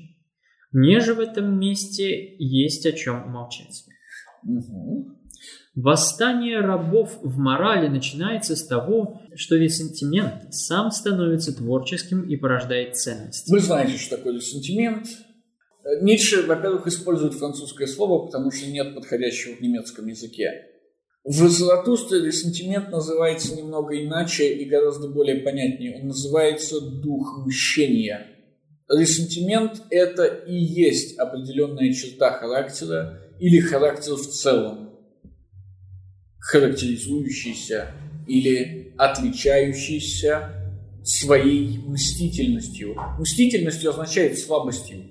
[0.73, 3.85] Мне же в этом месте есть о чем молчать.
[4.45, 5.16] Угу.
[5.77, 13.51] Восстание рабов в морали начинается с того, что ресентимент сам становится творческим и порождает ценности.
[13.51, 15.07] Вы знаете, что такое ресентимент.
[16.01, 20.65] Ницше, во-первых, использует французское слово, потому что нет подходящего в немецком языке.
[21.25, 26.01] В Заратустре ресентимент называется немного иначе и гораздо более понятнее.
[26.01, 28.27] Он называется дух мщения.
[28.89, 34.86] Ресентимент– это и есть определенная черта характера, или характер в целом,
[36.47, 37.91] характеризующийся
[38.29, 40.53] или отличающийся
[41.03, 42.97] своей мстительностью.
[43.19, 45.05] Мстительностью означает слабостью,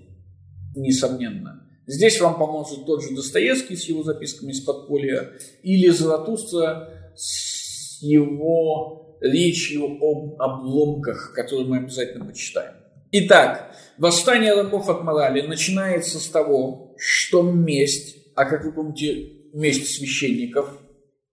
[0.75, 1.61] несомненно.
[1.88, 9.17] Здесь вам поможет тот же Достоевский с его записками из подполья или Заратустра с его
[9.19, 12.75] речью об обломках, которые мы обязательно почитаем.
[13.11, 19.95] Итак, восстание рабов от морали начинается с того, что месть, а как вы помните, месть
[19.95, 20.79] священников,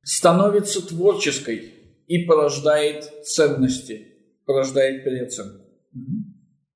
[0.02, 1.74] становится творческой
[2.06, 4.08] и порождает ценности,
[4.44, 5.64] порождает переоценку.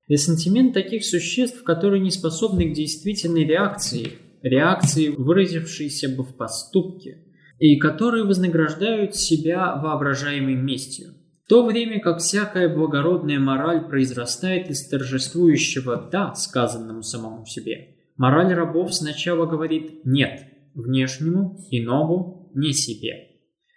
[0.07, 7.25] Ресентимент таких существ, которые не способны к действительной реакции, реакции, выразившейся бы в поступке,
[7.59, 11.13] и которые вознаграждают себя воображаемой местью.
[11.45, 18.53] В то время как всякая благородная мораль произрастает из торжествующего «да» сказанному самому себе, мораль
[18.53, 23.29] рабов сначала говорит «нет» внешнему, иному, не себе.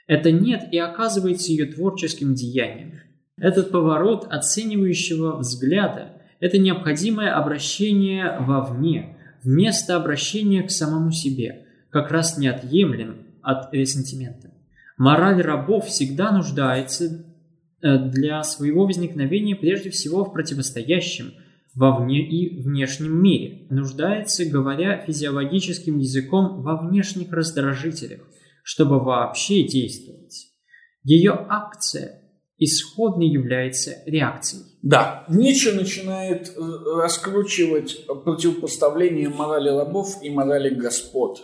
[0.07, 3.01] Это «нет» и оказывается ее творческим деянием.
[3.37, 12.39] Этот поворот оценивающего взгляда– это необходимое обращение вовне, вместо обращения к самому себе, как раз
[12.39, 14.51] неотъемлем от ресентимента.
[14.97, 17.25] Мораль рабов всегда нуждается
[17.83, 21.33] Э, для своего возникновения прежде всего в противостоящем
[21.75, 28.21] вовне и внешнем мире, нуждается, говоря физиологическим языком, во внешних раздражителях,
[28.71, 30.49] чтобы вообще действовать.
[31.03, 32.23] Ее акция
[32.59, 34.65] исходно является реакцией.
[34.83, 36.61] Да, Ницше начинает э,
[36.97, 41.43] раскручивать противопоставление морали рабов и морали господ.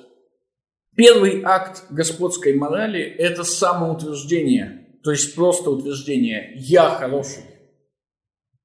[0.94, 7.44] Первый акт господской морали– это самоутверждение– то есть просто утверждение «я хороший».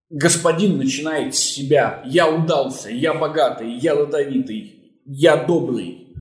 [0.09, 6.15] Господин начинает с себя «я удался», «я богатый», «я родовитый», «я добрый».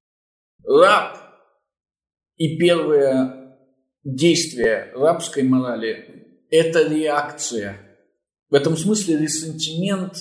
[0.63, 1.17] Раб
[2.41, 3.59] и первое
[4.03, 7.77] действие рабской морали– это реакция.
[8.49, 10.15] В этом смысле ресентимент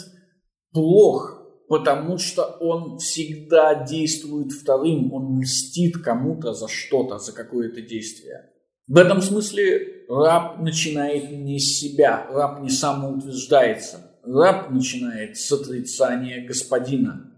[0.73, 8.49] плох, потому что он всегда действует вторым, он мстит кому-то за что-то, за какое-то действие.
[8.85, 16.45] В этом смысле раб начинает не с себя, раб не самоутверждается, раб начинает с отрицания
[16.45, 17.28] господина.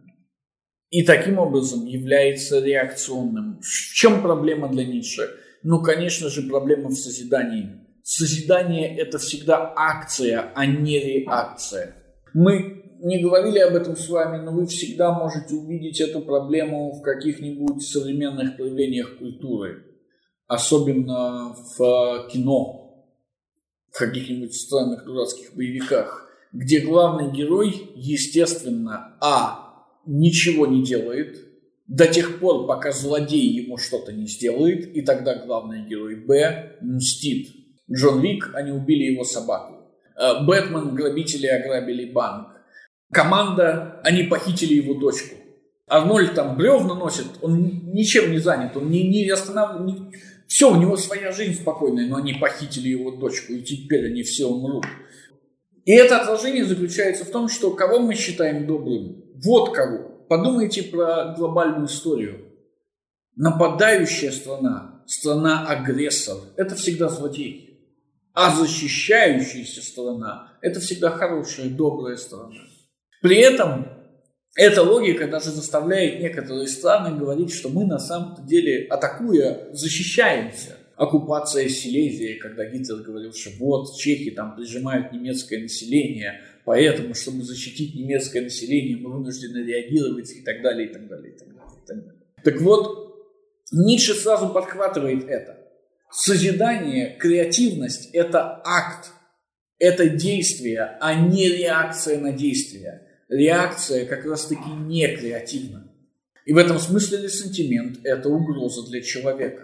[0.92, 3.62] И таким образом является реакционным.
[3.62, 5.30] В чем проблема для Ницше?
[5.64, 7.70] Ну, конечно же, проблема в созидании.
[8.04, 11.96] Созидание– это всегда акция, а не реакция.
[12.34, 17.02] Мы не говорили об этом с вами, но вы всегда можете увидеть эту проблему в
[17.02, 19.86] каких-нибудь современных проявлениях культуры.
[20.48, 23.08] Особенно в кино,
[23.92, 29.61] в каких-нибудь странных дурацких боевиках, где главный герой, естественно, а,
[30.06, 31.38] ничего не делает,
[31.88, 37.49] до тех пор, пока злодей ему что-то не сделает, и тогда главный герой Б мстит.
[37.91, 39.89] Джон Вик, они убили его собаку.
[40.18, 42.47] Э, Бэтмен, грабители ограбили банк.
[43.12, 45.36] Команда, они похитили его дочку.
[45.88, 50.14] Арнольд там бревна носит, он ничем не занят, он не, не останавливает,
[50.47, 54.45] все, у него своя жизнь спокойная, но они похитили его дочку, и теперь они все
[54.45, 54.86] умрут.
[55.84, 59.20] И это отражение заключается в том, что кого мы считаем добрым?
[59.44, 60.26] Вот кого.
[60.30, 62.46] Подумайте про глобальную историю.
[63.36, 67.80] Нападающая страна, страна-агрессор– это всегда злодей.
[68.34, 72.56] А защищающаяся страна– это всегда хорошая, добрая страна.
[73.22, 73.88] При этом
[74.56, 80.78] эта логика даже заставляет некоторые страны говорить, что мы на самом деле, атакуя, защищаемся.
[80.98, 87.95] Оккупация Силезии, когда Гитлер говорил, что вот чехи там прижимают немецкое население, Поэтому, чтобы защитить
[87.95, 91.72] немецкое население, мы вынуждены реагировать и так далее, и так далее, и так далее.
[91.84, 92.22] И так, далее.
[92.43, 93.01] так вот,
[93.72, 95.57] Ницше сразу подхватывает это.
[96.12, 99.12] Созидание, креативность– это акт,
[99.80, 103.07] это действие, а не реакция на действие.
[103.30, 105.89] Реакция как раз-таки не креативна.
[106.45, 109.64] И в этом смысле ресентимент– это угроза для человека.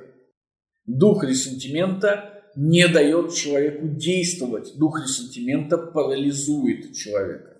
[0.85, 4.73] Дух ресентимента не дает человеку действовать.
[4.77, 7.57] Дух ресентимента парализует человека.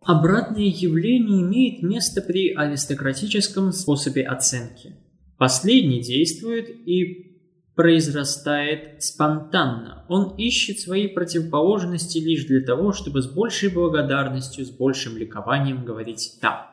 [0.00, 4.94] Обратное явление имеет место при аристократическом способе оценки.
[5.38, 7.40] Последний действует и
[7.74, 10.04] произрастает спонтанно.
[10.08, 16.38] Он ищет свои противоположности лишь для того, чтобы с большей благодарностью, с большим ликованием говорить
[16.40, 16.70] «да».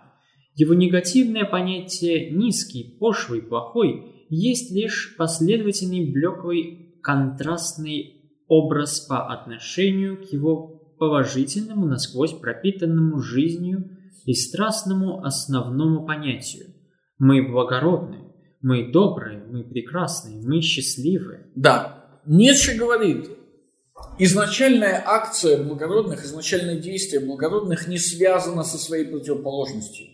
[0.54, 10.32] Его негативное понятие «низкий», «пошлый», «плохой» есть лишь последовательный блеклый контрастный образ по отношению к
[10.32, 16.68] его положительному, насквозь пропитанному жизнью и страстному основному понятию.
[17.18, 18.30] Мы благородны,
[18.62, 21.48] мы добрые, мы прекрасные, мы счастливы.
[21.56, 23.30] Да, Ницше говорит,
[24.20, 30.08] изначальная акция благородных, изначальное действие благородных не связано со своей противоположностью.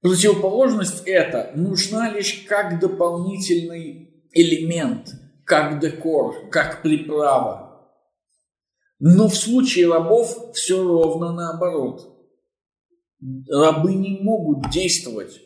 [0.00, 7.90] Противоположность эта нужна лишь как дополнительный элемент, как декор, как приправа.
[8.98, 12.12] Но в случае рабов все ровно наоборот.
[13.48, 15.40] Рабы не могут действовать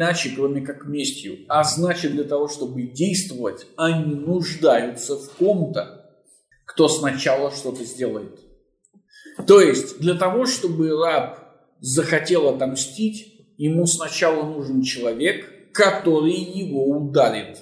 [0.00, 1.44] иначе, кроме как местью.
[1.48, 6.10] А значит, для того, чтобы действовать, они нуждаются в ком-то,
[6.64, 8.40] кто сначала что-то сделает.
[9.46, 11.38] То есть, для того, чтобы раб
[11.80, 13.29] захотел отомстить,
[13.60, 17.58] ему сначала нужен человек, который его ударит,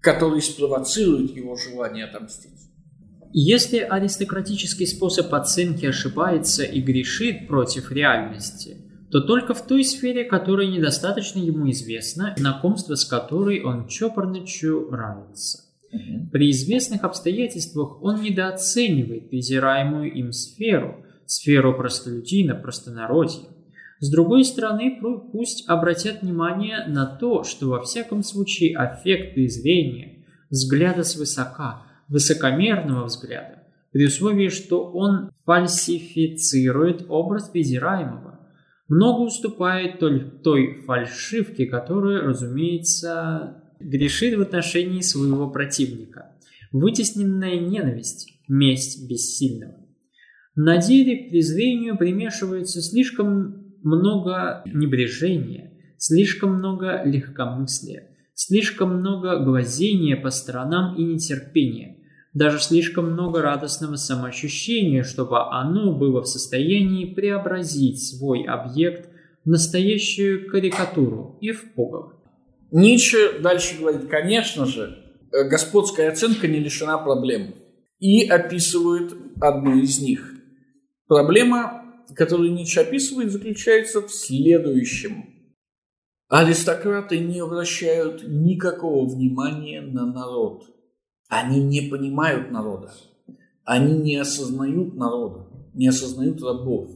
[0.00, 2.52] который спровоцирует его желание отомстить.
[3.32, 8.76] Если аристократический способ оценки ошибается и грешит против реальности,
[9.10, 15.64] то только в той сфере, которая недостаточно ему известна, знакомство с которой он чопорно чурается.
[16.30, 23.48] При известных обстоятельствах он недооценивает презираемую им сферу, сферу простолюдина, простонародья.
[24.00, 24.98] С другой стороны,
[25.32, 33.62] пусть обратят внимание на то, что во всяком случае аффект презрения, взгляда свысока, высокомерного взгляда,
[33.92, 38.40] при условии, что он фальсифицирует образ презираемого,
[38.88, 46.32] много уступает той фальшивке, которая, разумеется, грешит в отношении своего противника.
[46.72, 49.76] Вытесненная ненависть, месть бессильного.
[50.56, 60.30] На деле к презрению примешивается слишком много небрежения, слишком много легкомыслия, слишком много глазения по
[60.30, 61.96] сторонам и нетерпения,
[62.32, 69.08] даже слишком много радостного самоощущения, чтобы оно было в состоянии преобразить свой объект
[69.44, 72.14] в настоящую карикатуру и в пугало.
[72.72, 74.98] Ницше дальше говорит, конечно же,
[75.32, 77.54] э, господская оценка не лишена проблем.
[78.00, 80.34] И описывает одну из них.
[81.06, 81.83] Проблема
[82.14, 85.34] который Ницше описывает, заключается в следующем.
[86.28, 90.64] Аристократы не обращают никакого внимания на народ.
[91.28, 92.92] Они не понимают народа.
[93.64, 96.90] Они не осознают народа, не осознают рабов.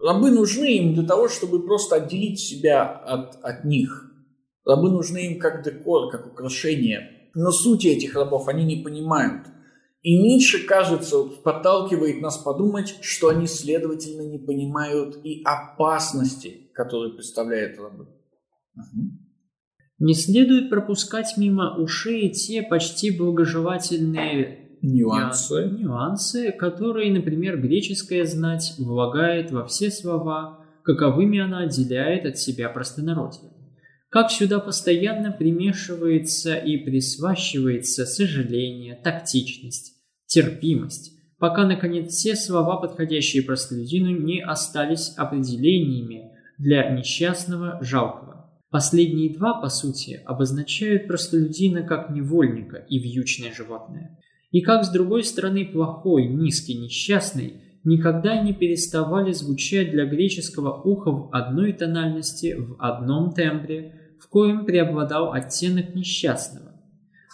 [0.00, 4.12] Рабы нужны им для того, чтобы просто отделить себя от, от них.
[4.64, 7.30] Рабы нужны им как декор, как украшение.
[7.34, 9.46] Но сути этих рабов они не понимают.
[10.02, 17.78] И Ницше, кажется, подталкивает нас подумать, что они, следовательно, не понимают и опасности, которые представляют
[17.78, 18.08] рабы.
[18.74, 19.22] Угу.
[20.00, 25.68] Не следует пропускать мимо ушей те почти благожелательные нюансы.
[25.70, 33.50] нюансы, которые, например, греческая знать влагает во все слова, каковыми она отделяет от себя простонародье.
[34.12, 39.94] Как сюда постоянно примешивается и присващивается сожаление, тактичность,
[40.26, 48.52] терпимость, пока, наконец, все слова, подходящие простолюдину, не остались определениями для несчастного, жалкого.
[48.68, 54.18] Последние два, по сути, обозначают простолюдина как невольника и вьючное животное.
[54.50, 61.10] И как, с другой стороны, плохой, низкий, несчастный никогда не переставали звучать для греческого уха
[61.10, 66.72] в одной тональности, в одном тембре, в коем преобладал оттенок несчастного.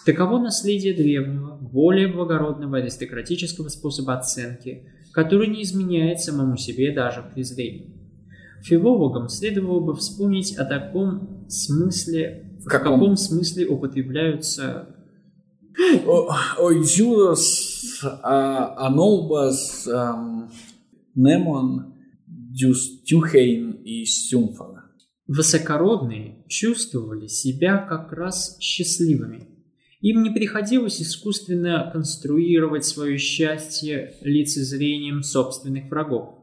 [0.06, 7.34] Таково наследие древнего, более благородного аристократического способа оценки, который не изменяет самому себе даже в
[7.34, 7.94] презрении.
[8.62, 14.96] Филологам следовало бы вспомнить о таком смысле, в каком, каком смысле употребляются
[16.58, 19.86] Ойдзюрос, Анолбас,
[21.14, 21.94] Немон,
[22.26, 24.77] Дюхейн и Сюмфора.
[25.28, 29.48] Высокородные чувствовали себя как раз счастливыми.
[30.00, 36.38] Им не приходилось искусственно конструировать свое счастье лицезрением собственных врагов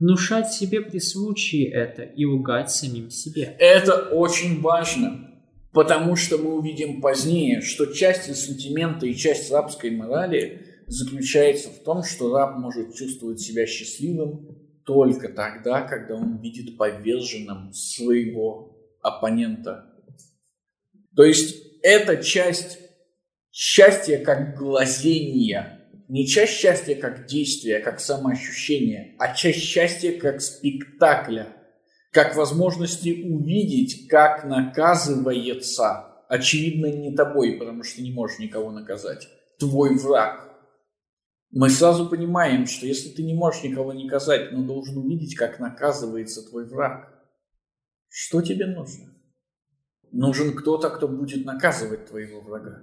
[0.00, 3.54] внушать себе при случае это и лгать самим себе.
[3.58, 5.30] Это очень важно,
[5.72, 12.02] потому что мы увидим позднее, что часть сантимента и часть рабской морали заключается в том,
[12.02, 14.59] что раб может чувствовать себя счастливым
[14.90, 19.94] только тогда, когда он видит поверженным своего оппонента.
[21.14, 22.78] То есть это часть
[23.52, 25.76] счастья как глазения–
[26.10, 31.46] не часть счастья как действие, как самоощущение, а часть счастья как спектакля,
[32.10, 39.28] как возможности увидеть, как наказывается, очевидно, не тобой, потому что не можешь никого наказать,
[39.60, 40.49] твой враг.
[41.52, 46.48] Мы сразу понимаем, что если ты не можешь никого наказать, но должен увидеть, как наказывается
[46.48, 47.12] твой враг,
[48.08, 49.12] что тебе нужно?
[50.12, 52.82] Нужен кто-то, кто будет наказывать твоего врага.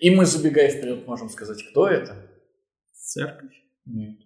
[0.00, 2.30] И мы, забегая вперед, можем сказать, кто это?
[2.92, 3.54] Церковь?
[3.84, 4.18] Нет.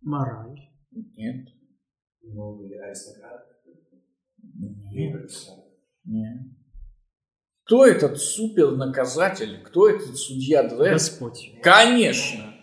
[0.00, 0.68] Мораль?
[0.90, 1.48] Нет.
[2.22, 3.46] Новый аристократ?
[4.42, 5.30] Нет.
[6.04, 6.55] Нет.
[7.66, 9.60] Кто этот супернаказатель?
[9.64, 10.92] Кто этот судья Дред?
[10.92, 11.50] Господь.
[11.62, 12.54] Конечно.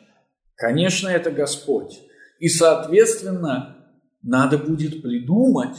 [0.55, 1.99] Конечно, это Господь.
[2.39, 3.85] И, соответственно,
[4.21, 5.75] надо будет придумать,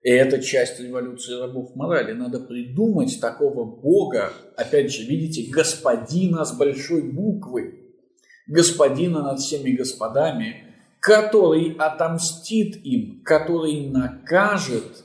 [0.00, 2.12] и это часть революции рабов морали.
[2.12, 7.80] Надо придумать такого Бога, опять же, видите, господина с большой буквы,
[8.46, 15.04] господина над всеми господами, который отомстит им, который накажет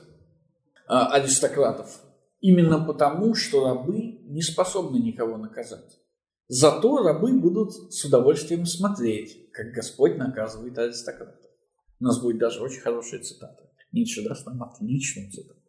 [0.86, 2.01] а, аристократов.
[2.42, 6.00] Именно потому, что рабы не способны никого наказать.
[6.48, 11.50] Зато рабы будут с удовольствием смотреть, как Господь наказывает аристократов.
[12.00, 13.70] У нас будет даже очень хорошая цитата.
[13.92, 15.60] Ницше даст нам отличную цитату.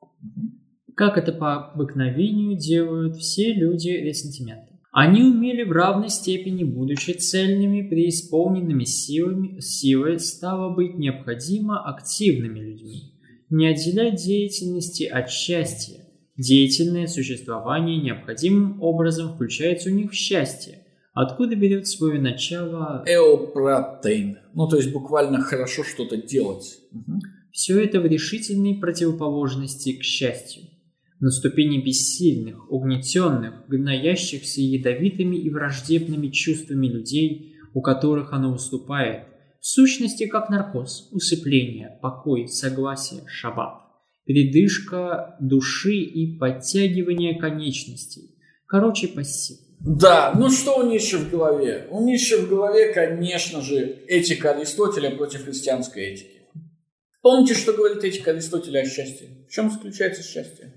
[0.96, 4.74] Как это по обыкновению делают все люди ресентимента.
[4.92, 13.14] Они умели в равной степени, будучи цельными, преисполненными силами, силой, стало быть необходимо активными людьми.
[13.52, 16.03] Не отделять деятельности от счастья.
[16.38, 20.80] Деятельное существование необходимым образом включается у них в счастье.
[21.14, 23.04] Откуда берет свое начало...
[23.06, 24.40] Эопротейн.
[24.56, 26.80] Ну, то есть буквально хорошо что-то делать.
[26.92, 27.20] Угу.
[27.52, 30.64] Все это в решительной противоположности к счастью.
[31.20, 39.28] На ступени бессильных, угнетенных, гноящихся ядовитыми и враждебными чувствами людей, у которых оно уступает,
[39.62, 43.83] в сущности как наркоз, усыпление, покой, согласие, шаббат,
[44.26, 48.36] передышка души и подтягивание конечностей.
[48.68, 49.58] Короче, пассив.
[49.80, 51.88] Да, ну что у Ницше в голове?
[51.90, 56.42] У Ницше в голове, конечно же, этика Аристотеля против христианской этики.
[57.22, 59.46] Помните, что говорит этика Аристотеля о счастье?
[59.48, 60.74] В чем заключается счастье?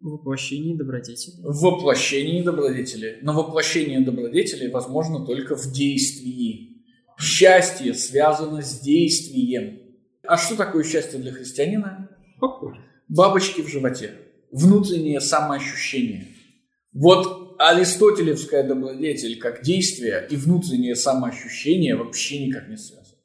[0.00, 1.36] В воплощении добродетели.
[1.42, 3.18] В воплощении добродетели.
[3.22, 6.84] Но воплощение добродетели возможно только в действии.
[7.18, 9.80] Счастье связано с действием.
[10.24, 12.08] А что такое счастье для христианина?
[12.40, 12.74] Покой.
[13.08, 14.12] Бабочки в животе.
[14.50, 16.28] Внутреннее самоощущение.
[16.92, 23.16] Вот аристотелевская добродетель как действие и внутреннее самоощущение вообще никак не связаны.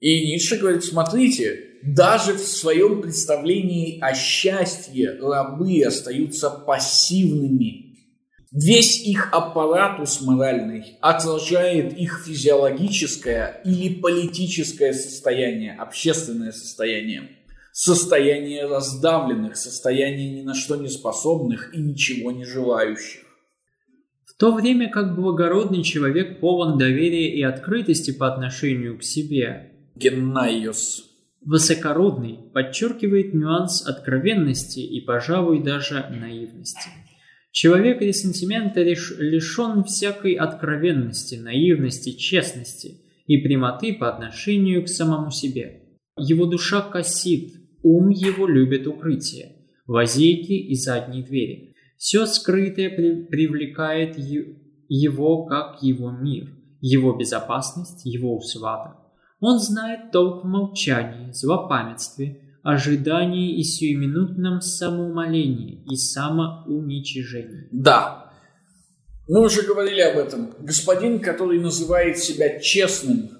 [0.00, 7.86] И Ницше говорит, смотрите, даже в своем представлении о счастье рабы остаются пассивными.
[8.52, 17.30] Весь их аппаратус моральный отражает их физиологическое или политическое состояние, общественное состояние,
[17.78, 23.20] состояние раздавленных, состояние ни на что не способных и ничего не желающих.
[24.24, 31.04] В то время как благородный человек полон доверия и открытости по отношению к себе, Геннайос.
[31.42, 36.88] Высокородный подчеркивает нюанс откровенности и, пожалуй, даже наивности.
[37.50, 45.82] Человек ресентимента лишен всякой откровенности, наивности, честности и прямоты по отношению к самому себе.
[46.18, 49.56] Его душа косит, ум его любит укрытие,
[49.86, 51.74] лазейки и задние двери.
[51.96, 54.18] Все скрытое при привлекает
[54.88, 56.48] его как его мир,
[56.80, 58.96] его безопасность, его усвата.
[59.40, 67.68] Он знает толк в молчании, злопамятстве, ожидании и сиюминутном самоумолении и самоуничижении.
[67.70, 68.32] Да,
[69.28, 70.54] мы уже говорили об этом.
[70.60, 73.30] Господин, который называет себя честным,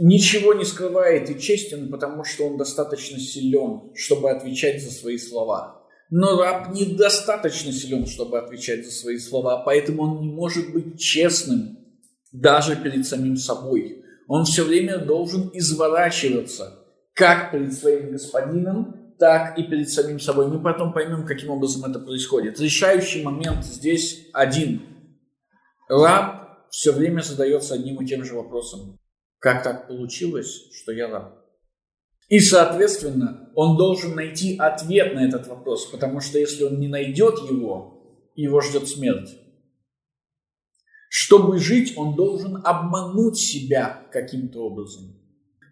[0.00, 5.82] ничего не скрывает и честен, потому что он достаточно силен, чтобы отвечать за свои слова.
[6.10, 11.78] Но раб недостаточно силен, чтобы отвечать за свои слова, поэтому он не может быть честным
[12.32, 14.04] даже перед самим собой.
[14.26, 16.84] Он все время должен изворачиваться
[17.14, 20.48] как перед своим господином, так и перед самим собой.
[20.48, 22.58] Мы потом поймем, каким образом это происходит.
[22.58, 24.82] Решающий момент здесь один.
[25.88, 28.99] Раб все время задается одним и тем же вопросом.
[29.40, 31.40] Как так получилось, что я раб?
[32.28, 37.38] И, соответственно, он должен найти ответ на этот вопрос, потому что если он не найдет
[37.38, 39.30] его, его ждет смерть.
[41.08, 45.18] Чтобы жить, он должен обмануть себя каким-то образом.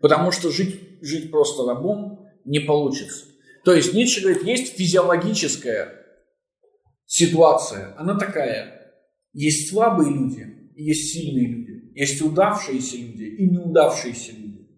[0.01, 3.27] Потому что жить, жить просто рабом не получится.
[3.65, 6.07] То есть Ницше говорит, есть физиологическая
[7.07, 7.95] ситуация.
[7.99, 8.95] Она такая.
[9.33, 11.78] Есть слабые люди, есть сильные люди.
[11.99, 14.69] Есть удавшиеся люди и неудавшиеся люди.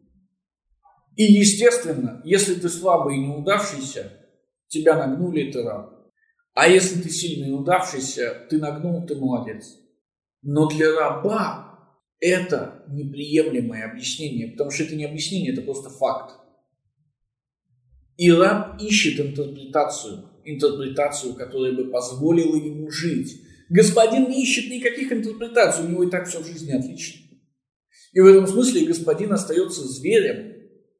[1.16, 4.26] И, естественно, если ты слабый и неудавшийся,
[4.68, 6.10] тебя нагнули, ты раб.
[6.54, 9.66] А если ты сильный и удавшийся, ты нагнул, ты молодец.
[10.40, 16.38] Но для раба это неприемлемое объяснение, потому что это не объяснение, это просто факт.
[18.16, 23.42] И раб ищет интерпретацию, интерпретацию, которая бы позволила ему жить.
[23.70, 27.20] Господин не ищет никаких интерпретаций, у него и так все в жизни отлично.
[28.12, 30.54] И в этом смысле господин остается зверем,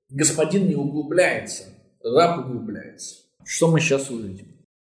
[0.09, 1.65] господин не углубляется,
[2.03, 3.17] раб углубляется.
[3.45, 4.47] Что мы сейчас увидим?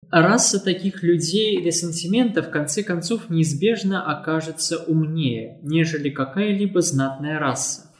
[0.09, 7.93] Раса таких людей ресентимента в конце концов неизбежно окажется умнее, нежели какая-либо знатная раса.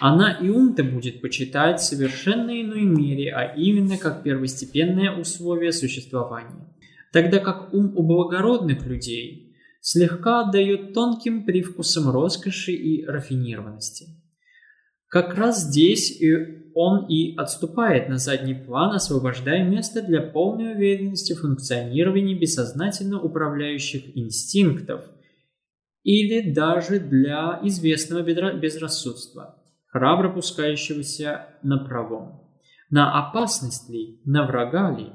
[0.00, 6.66] Она и ум-то будет почитать в совершенно иной мере, а именно как первостепенное условие существования.
[7.12, 14.06] Тогда как ум у благородных людей слегка отдает тонким привкусом роскоши и рафинированности.
[15.08, 21.32] Как раз здесь и он и отступает на задний план, освобождая место для полной уверенности
[21.32, 25.02] в функционировании бессознательно управляющих инстинктов
[26.04, 32.42] или даже для известного безрассудства, храбро пускающегося на правом.
[32.90, 35.10] На опасность ли, на врага ли,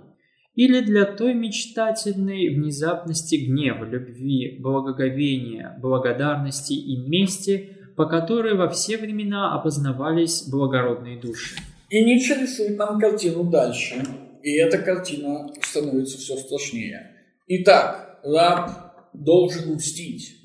[0.56, 8.98] или для той мечтательной внезапности гнева, любви, благоговения, благодарности и мести, по которой во все
[8.98, 11.58] времена опознавались благородные души.
[11.90, 14.04] И Ницше рисует нам картину дальше,
[14.42, 17.12] и эта картина становится все страшнее.
[17.48, 20.38] Итак, раб должен мстить.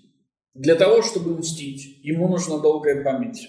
[0.55, 3.49] Для того, чтобы мстить, ему нужна долгая память.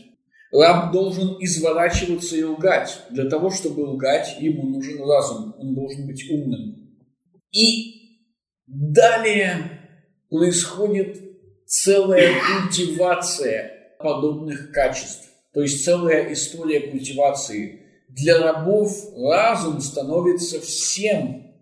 [0.52, 3.04] Раб должен изворачиваться и лгать.
[3.12, 5.56] Для того, чтобы лгать, ему нужен разум.
[5.60, 6.98] Он должен быть умным.
[7.52, 8.26] И
[8.66, 9.80] далее
[10.30, 11.22] происходит
[11.66, 15.30] целая культивация подобных качеств.
[15.54, 17.82] То есть целая история культивации.
[18.08, 21.54] Для рабов разум становится всем,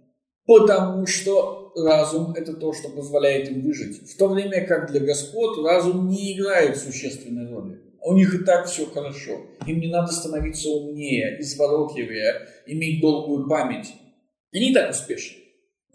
[0.46, 4.10] потому что разум– это то, что позволяет им выжить.
[4.10, 7.87] В то время как для господ разум не играет существенной роли.
[8.08, 9.48] У них и так все хорошо.
[9.66, 13.88] Им не надо становиться умнее, изворотливее, иметь долгую память.
[14.54, 15.40] Они так успешны.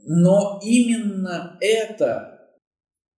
[0.05, 2.51] Но именно это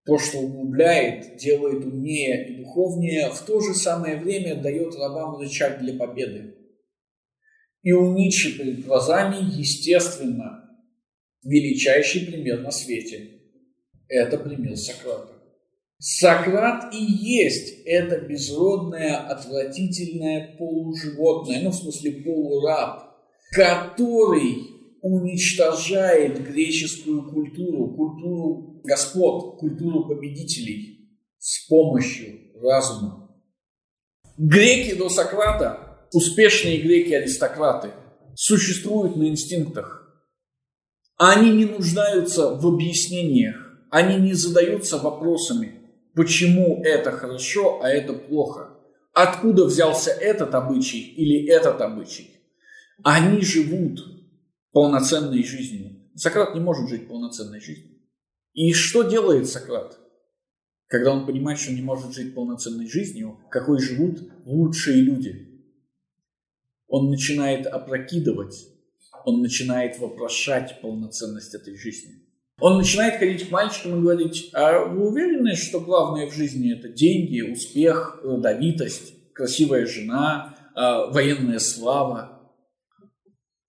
[0.05, 5.81] то, что углубляет, делает умнее и духовнее, в то же самое время дает рабам рычаг
[5.81, 6.55] для победы.
[7.83, 10.71] И у Ницше перед глазами, естественно,
[11.43, 13.41] величайший пример на свете.
[14.07, 15.34] Это пример Сократа.
[16.07, 23.17] Сократ и есть это безродное, отвратительное полуживотное, ну, в смысле полураб,
[23.53, 24.67] который
[25.01, 33.35] уничтожает греческую культуру, культуру господ, культуру победителей с помощью разума.
[34.37, 37.93] Греки до Сократа, успешные греки-аристократы,
[38.35, 40.23] существуют на инстинктах.
[41.17, 43.57] Они не нуждаются в объяснениях,
[43.91, 45.81] они не задаются вопросами,
[46.15, 48.71] почему это хорошо, а это плохо.
[49.13, 52.31] Откуда взялся этот обычай или этот обычай?
[53.03, 54.01] Они живут
[54.73, 56.11] полноценной жизнью.
[56.15, 57.99] Сократ не может жить полноценной жизнью.
[58.53, 59.99] И что делает Сократ?
[60.87, 65.65] Когда он понимает, что не может жить полноценной жизнью, какой живут лучшие люди.
[66.87, 68.69] Он начинает опрокидывать,
[69.25, 72.24] он начинает вопрошать полноценность этой жизни.
[72.61, 76.89] Он начинает ходить к мальчикам и говорить, а вы уверены, что главное в жизни это
[76.89, 82.53] деньги, успех, родовитость, красивая жена, а, военная слава?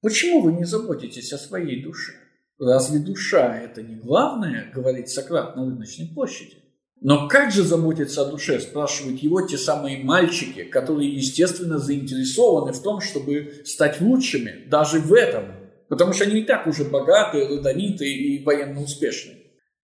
[0.02, 2.14] Почему вы не заботитесь о своей душе?
[2.60, 6.64] Разве душа это не главное, говорит Сократ на рыночной площади?
[7.02, 12.82] Но как же заботиться о душе, спрашивают его те самые мальчики, которые, естественно, заинтересованы в
[12.82, 15.46] том, чтобы стать лучшими, даже в этом,
[15.90, 19.38] потому что они и так уже богатые, родовитые и военно успешные.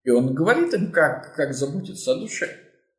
[0.04, 2.48] И он говорит им, как, как заботиться о душе.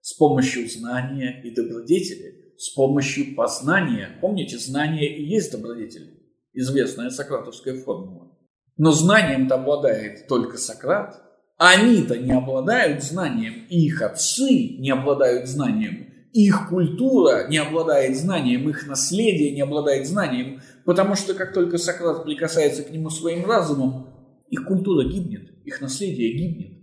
[0.02, 4.18] С помощью знания и добродетели, с помощью познания.
[4.22, 6.20] Помните, знание и есть добродетель.
[6.54, 8.38] Известная сократовская формула.
[8.78, 11.22] Но знанием-то обладает только Сократ.
[11.58, 18.88] Они-то не обладают знанием, их отцы не обладают знанием, их культура не обладает знанием, их
[18.88, 24.08] наследие не обладает знанием, потому что как только Сократ прикасается к нему своим разумом,
[24.50, 26.78] их культура гибнет, их наследие гибнет,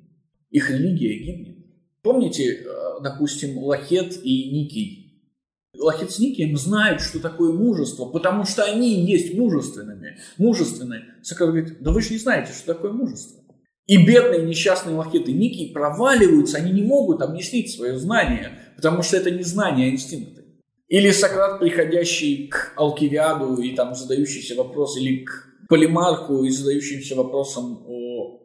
[0.51, 1.57] их религия гибнет.
[2.03, 2.67] Помните, э,
[3.03, 5.11] допустим, Лахет и Никий?
[5.79, 10.19] Лахет с Никием знают, что такое мужество, потому что они есть мужественными.
[10.37, 11.05] Мужественные.
[11.23, 13.41] Сократ говорит, да вы же не знаете, что такое мужество.
[13.87, 19.31] И бедные несчастные лахеты Ники проваливаются, они не могут объяснить свое знание, потому что это
[19.31, 20.40] не знание, а инстинкты.
[20.91, 25.31] Или Сократ, приходящий к Алкивиаду и там задающийся вопрос, или к
[25.69, 28.41] Полимарху и задающимся вопросом о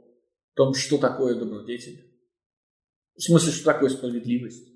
[0.53, 2.05] том, что такое добродетель.
[3.17, 4.67] В смысле, что такое справедливость.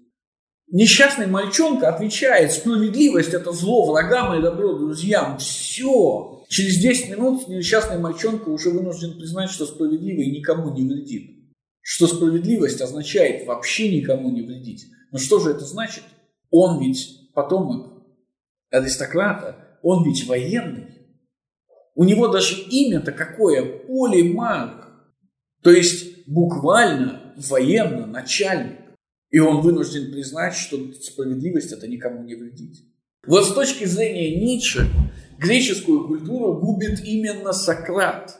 [0.71, 5.37] Несчастный мальчонка отвечает, справедливость– это зло врагам и добро друзьям.
[5.37, 6.43] Все.
[6.49, 11.37] Через 10 минут несчастный мальчонка уже вынужден признать, что справедливый никому не вредит.
[11.81, 14.87] Что справедливость означает вообще никому не вредить.
[15.11, 16.03] Но что же это значит?
[16.49, 17.93] Он ведь потомок
[18.69, 20.87] аристократа, он ведь военный.
[21.95, 23.63] У него даже имя-то какое?
[23.63, 24.89] Полимарх.
[25.61, 28.77] То есть буквально военно начальник.
[29.29, 32.77] И он вынужден признать, что справедливость это никому не вредит.
[33.25, 34.87] Вот с точки зрения Ницше,
[35.37, 38.37] греческую культуру губит именно Сократ.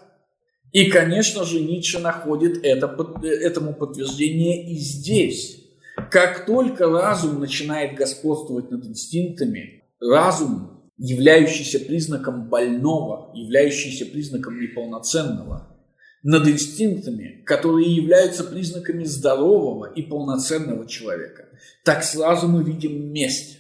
[0.74, 2.88] И, конечно же, Ницше находит это,
[3.24, 5.59] этому подтверждение и здесь.
[6.12, 15.76] Как только разум начинает господствовать над инстинктами, разум, являющийся признаком больного, являющийся признаком неполноценного,
[16.24, 21.46] над инстинктами, которые являются признаками здорового и полноценного человека,
[21.86, 23.60] так сразу мы видим месть.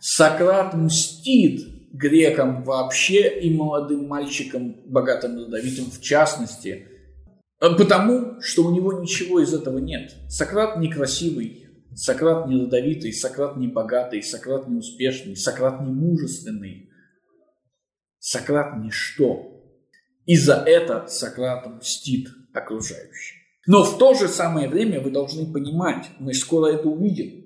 [0.00, 1.60] Сократ мстит
[1.92, 6.88] грекам вообще и молодым мальчикам, богатым родовитым в частности,
[7.58, 10.14] потому что у него ничего из этого нет.
[10.28, 11.61] Сократ некрасивый,
[11.94, 16.90] Сократ не родовитый, Сократ не богатый, Сократ не успешный, Сократ не мужественный.
[18.18, 19.62] Сократ ничто.
[20.24, 23.36] И за это Сократ мстит окружающим.
[23.66, 27.42] Но в то же самое время вы должны понимать, мы скоро это увидим,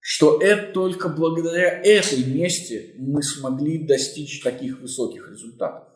[0.00, 5.91] что это только благодаря этой мести мы смогли достичь таких высоких результатов.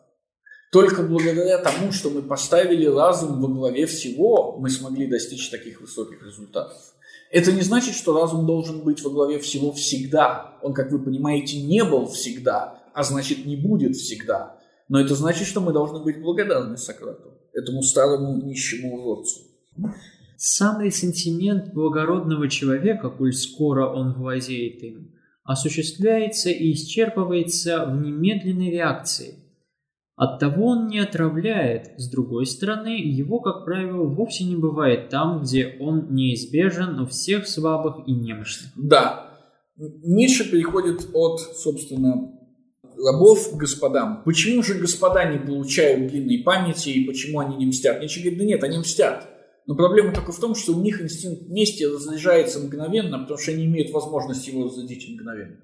[0.71, 6.25] Только благодаря тому, что мы поставили разум во главе всего, мы смогли достичь таких высоких
[6.25, 6.77] результатов.
[7.31, 10.57] Это не значит, что разум должен быть во главе всего всегда.
[10.61, 14.57] Он, как вы понимаете, не был всегда, а значит не будет всегда.
[14.89, 19.41] Но это значит, что мы должны быть благодарны Сократу, этому старому нищему уродцу.
[20.37, 25.11] Самый сентимент благородного человека, коль скоро он владеет им,
[25.43, 29.46] осуществляется и исчерпывается в немедленной реакции.
[30.17, 35.77] Оттого он не отравляет, с другой стороны, его, как правило, вовсе не бывает там, где
[35.79, 38.71] он неизбежен у всех слабых и немощных.
[38.75, 39.27] Да,
[39.77, 42.31] Ницше переходит от, собственно,
[42.97, 44.23] рабов к господам.
[44.25, 48.01] Почему же господа не получают длинной памяти и почему они не мстят?
[48.01, 49.29] Ницше говорит, да нет, они мстят.
[49.67, 53.65] Но проблема только в том, что у них инстинкт мести разряжается мгновенно, потому что они
[53.65, 55.57] имеют возможность его разрядить мгновенно.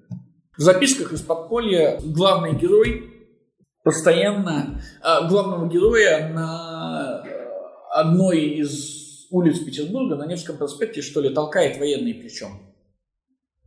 [0.56, 3.13] В записках из подполья главный герой
[3.84, 7.22] постоянно, а, главного героя на
[7.92, 12.74] одной из улиц Петербурга, на Невском проспекте, что ли, толкает военный плечом.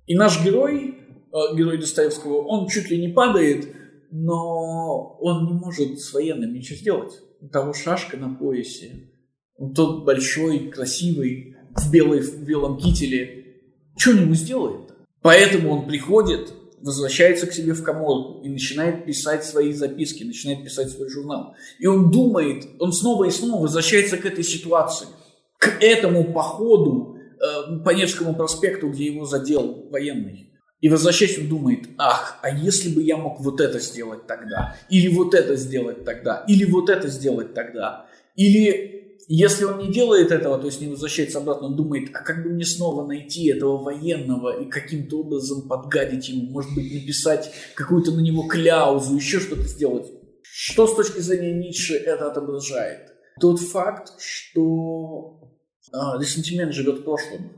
[0.07, 0.97] И наш герой,
[1.31, 3.73] а, герой Достоевского, он чуть ли не падает,
[4.11, 7.13] но он не может с военным ничего сделать.
[7.39, 9.11] У того шашка на поясе,
[9.55, 13.61] он тот большой, красивый, в, белой, в белом кителе.
[13.95, 14.93] Что он ему сделает?
[15.21, 20.89] Поэтому он приходит, возвращается к себе в коморку и начинает писать свои записки, начинает писать
[20.89, 21.55] свой журнал.
[21.79, 25.07] И он думает, он снова и снова возвращается к этой ситуации,
[25.57, 30.47] к этому походу э, по Невскому проспекту, где его задел военный.
[30.79, 35.07] И возвращаясь, он думает, ах, а если бы я мог вот это сделать тогда, или
[35.07, 38.05] вот это сделать тогда, или вот это сделать тогда,
[38.35, 38.96] или
[39.27, 42.49] если он не делает этого, то есть не возвращается обратно, он думает, а как бы
[42.49, 48.21] мне снова найти этого военного и каким-то образом подгадить ему, может быть, написать какую-то на
[48.21, 50.07] него кляузу, еще что-то сделать.
[50.43, 53.13] Что с точки зрения Ницше это отображает?
[53.39, 55.41] Тот факт, что
[55.91, 57.51] а, ресентимент живет в прошлом.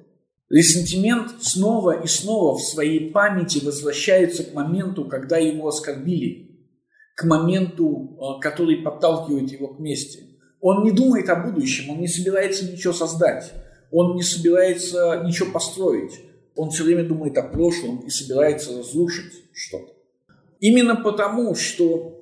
[0.49, 6.67] Ресентимент снова и снова в своей памяти возвращается к моменту, когда его оскорбили,
[7.15, 10.28] к моменту, а, который подталкивает его к мести.
[10.61, 13.53] Он не думает о будущем, он не собирается ничего создать,
[13.91, 16.19] он не собирается ничего построить.
[16.55, 19.93] Он все время думает о прошлом и собирается разрушить что-то.
[20.59, 22.19] Именно потому, что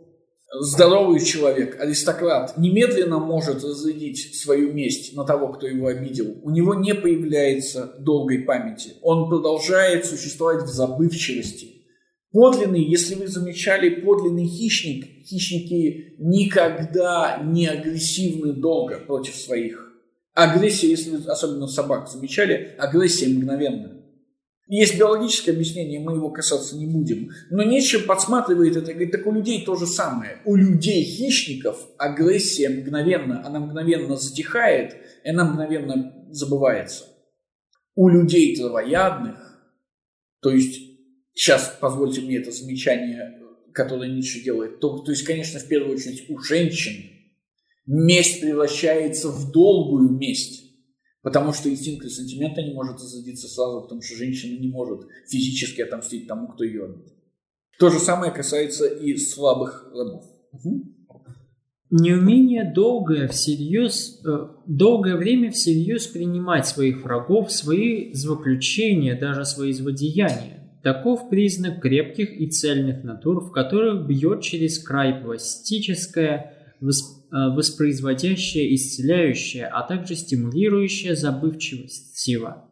[0.60, 6.36] здоровый человек, аристократ, немедленно может разрядить свою месть на того, кто его обидел.
[6.44, 8.94] У него не появляется долгой памяти.
[9.02, 11.77] Он продолжает существовать в забывчивости.
[12.38, 19.92] Подлинный, если вы замечали, подлинный хищник, хищники никогда не агрессивны долго против своих.
[20.36, 24.04] Агрессия, если вы особенно собак замечали, агрессия мгновенная.
[24.68, 27.32] Есть биологическое объяснение, мы его касаться не будем.
[27.50, 30.40] Но Ницше подсматривает это и говорит, так у людей то же самое.
[30.46, 37.06] У людей-хищников агрессия мгновенно, она мгновенно затихает, и она мгновенно забывается.
[37.96, 39.38] У людей травоядных,
[40.40, 40.87] то есть
[41.38, 43.40] сейчас позвольте мне это замечание,
[43.72, 47.12] которое Ницше делает, то, то есть, конечно, в первую очередь у женщин
[47.86, 50.66] месть превращается в долгую месть.
[51.22, 56.28] Потому что инстинкт ресентимента не может разродиться сразу, потому что женщина не может физически отомстить
[56.28, 57.14] тому, кто ее обидел.
[57.80, 60.26] То же самое касается и слабых рабов.
[61.90, 70.57] Неумение долгое, всерьез, э, долгое время всерьез принимать своих врагов, свои злоключения, даже свои злодеяния.
[70.88, 76.86] Таков признак крепких и цельных натур, в которых бьет через край пластическое, э,
[77.30, 82.70] воспроизводящее, исцеляющее, а также стимулирующее забывчивость сила.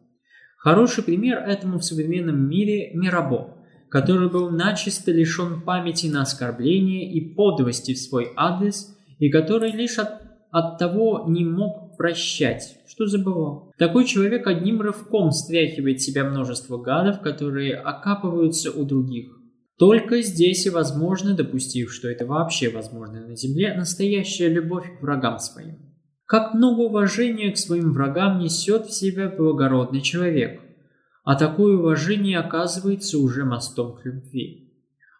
[0.56, 3.58] Хороший пример этому в современном мире Мирабо,
[3.90, 9.98] который был начисто лишен памяти на оскорбление и подлости в свой адрес, и который лишь
[9.98, 13.72] от, от того не мог прощать, что забывал.
[13.78, 19.32] Такой человек одним рывком стряхивает себя множество гадов, которые окапываются у других.
[19.78, 25.38] Только здесь и возможно, допустив, что это вообще возможно на земле, настоящая любовь к врагам
[25.38, 25.76] своим.
[26.24, 30.60] Как много уважения к своим врагам несет в себе благородный человек,
[31.24, 34.72] а такое уважение оказывается уже мостом к любви.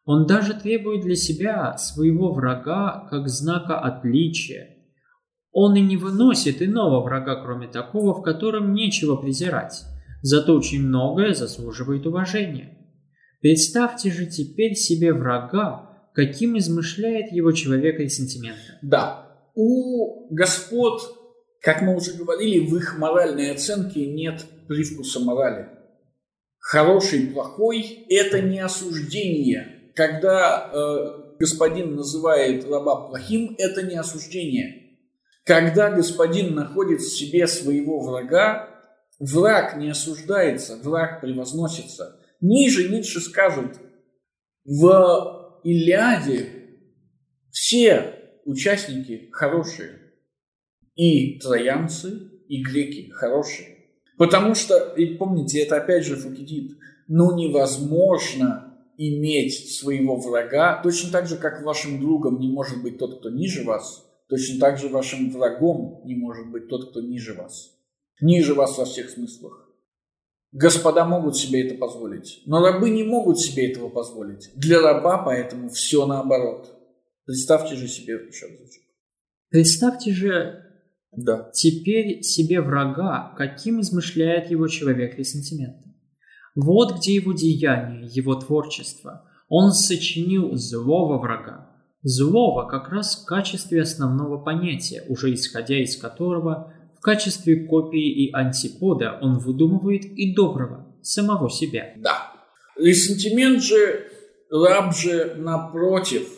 [0.05, 4.70] Он даже требует для себя своего врага как знака отличия–
[5.59, 9.85] он и не выносит иного врага, кроме такого, в котором нечего презирать.
[10.20, 12.77] Зато очень многое заслуживает уважения.
[13.41, 18.78] Представьте же теперь себе врага, каким измышляет его человек ресентимента.
[18.83, 21.01] Да, у господ,
[21.62, 25.70] как мы уже говорили, в их моральной оценке нет привкуса морали.
[26.59, 29.91] Хороший, плохой– это не осуждение.
[29.95, 34.83] Когда э, господин называет раба плохим, это не осуждение–
[35.47, 38.68] когда господин находит в себе своего врага,
[39.20, 42.20] враг не осуждается, враг превозносится.
[42.40, 43.78] Ниже Ницше скажет,
[44.64, 46.48] в Илиаде
[47.52, 50.01] все участники хорошие.
[50.97, 53.68] И троянцы, и греки хорошие.
[54.18, 61.28] Потому что, ведь помните, это опять же Фукидид, ну невозможно иметь своего врага, точно так
[61.28, 65.31] же, как вашим другом не может быть тот, кто ниже вас– Точно так же вашим
[65.31, 67.73] врагом не может быть тот, кто ниже вас.
[68.20, 69.66] Ниже вас во всех смыслах.
[70.53, 74.51] Господа могут себе это позволить, но рабы не могут себе этого позволить.
[74.55, 76.73] Для раба поэтому все наоборот.
[77.24, 78.82] Представьте же себе еще разочек.
[79.51, 80.62] Представьте же
[81.12, 81.51] Да.
[81.53, 85.94] Теперь себе врага, каким измышляет его человек ресентиментом.
[86.55, 89.28] Вот где его деяние, его творчество.
[89.48, 91.76] Он сочинил злого врага.
[92.09, 98.33] Злого как раз в качестве основного понятия, уже исходя из которого в качестве копии и
[98.33, 101.95] антипода он выдумывает и доброго, самого себя.
[101.97, 102.33] Да.
[102.78, 104.07] Ресентимент же,
[104.53, 106.28] раб же, напротив,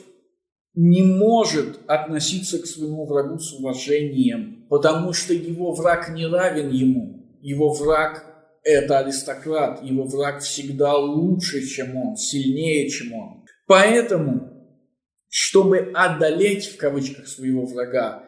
[0.73, 7.39] не может относиться к своему врагу с уважением, потому что его враг не равен ему.
[7.43, 8.25] Его враг–
[8.65, 13.45] это аристократ, его враг всегда лучше, чем он, сильнее, чем он.
[13.67, 14.48] Поэтому,
[15.29, 18.25] чтобы одолеть, в кавычках, своего врага,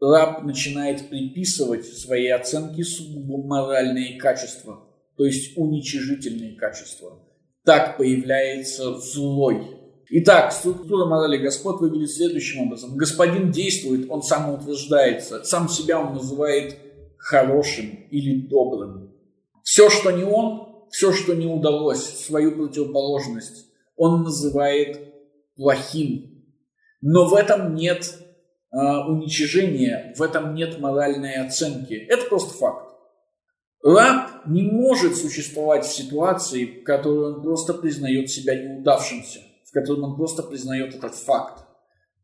[0.00, 7.18] раб начинает приписывать свои оценки сугубо моральные качества, то есть уничижительные качества.
[7.64, 9.80] Так появляется злой
[10.12, 12.96] Итак, структура морали господ выглядит следующим образом.
[12.96, 16.76] Господин действует, он самоутверждается, сам себя он называет
[17.16, 19.12] хорошим или добрым.
[19.62, 25.09] Все, что не он, все, что не удалось, свою противоположность, он называет
[25.60, 26.44] плохим.
[27.02, 28.14] Но в этом нет
[28.72, 31.94] э, уничижения, в этом нет моральной оценки.
[31.94, 32.94] Это просто факт.
[33.82, 40.04] Раб не может существовать в ситуации, в которой он просто признает себя неудавшимся в котором
[40.04, 41.64] он просто признает этот факт.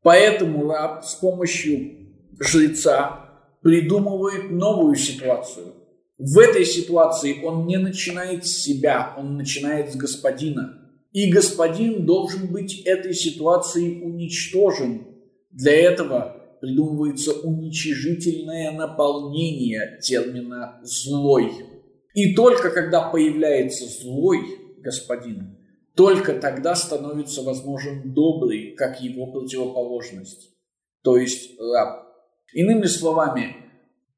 [0.02, 3.30] Поэтому раб с помощью жреца
[3.62, 5.74] придумывает новую ситуацию.
[6.18, 10.85] В этой ситуации он не начинает с себя, он начинает с господина.
[11.16, 15.06] И господин должен быть этой ситуацией уничтожен.
[15.50, 21.52] Для этого придумывается уничижительное наполнение термина «злой».
[22.12, 24.40] И только когда появляется злой
[24.76, 25.56] господин,
[25.94, 30.50] только тогда становится возможен добрый, как его противоположность,
[31.02, 32.08] то есть раб.
[32.52, 33.56] Иными словами,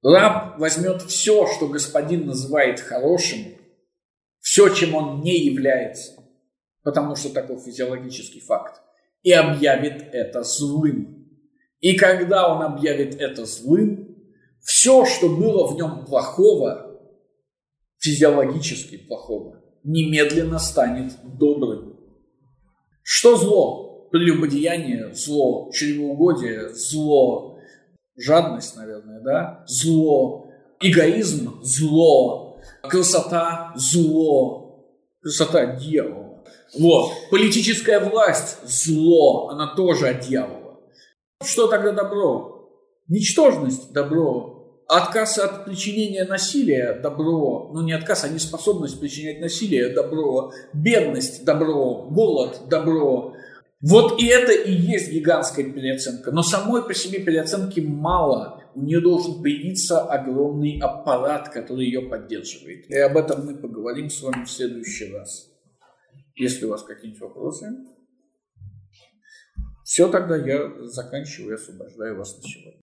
[0.03, 3.39] раб возьмет все, что господин называет хорошим,
[4.41, 6.28] все, чем он не является,
[6.89, 8.81] потому что такой физиологический факт,
[9.23, 11.29] и объявит это злым.
[11.81, 14.17] И когда он объявит это злым,
[14.63, 16.99] все, что было в нем плохого,
[17.99, 22.01] физиологически плохого, немедленно станет добрым.
[23.03, 24.09] Что зло?
[24.11, 27.59] Прелюбодеяние, зло, чревоугодие, зло,
[28.17, 30.51] жадность, наверное, да, зло,
[30.81, 34.89] эгоизм, зло, красота, зло,
[35.21, 36.28] красота дьявола.
[36.77, 40.81] Вот, политическая власть, зло, она тоже от дьявола.
[41.43, 42.71] Что тогда добро?
[43.09, 44.59] Ничтожность– добро,
[44.89, 47.71] Отказ от причинения насилия– добро.
[47.75, 50.51] Ну, не отказ, а неспособность причинять насилие– добро.
[50.73, 52.07] Бедность– добро.
[52.11, 53.35] Голод– добро.
[53.83, 56.33] Вот и это и есть гигантская переоценка.
[56.33, 58.63] Но самой по себе переоценки мало.
[58.75, 62.89] У нее должен появиться огромный аппарат, который ее поддерживает.
[62.89, 65.48] И об этом мы поговорим с вами в следующий раз.
[66.39, 67.85] Если у вас какие-нибудь вопросы.
[69.85, 72.75] Все, тогда я заканчиваю и освобождаю вас на сегодня.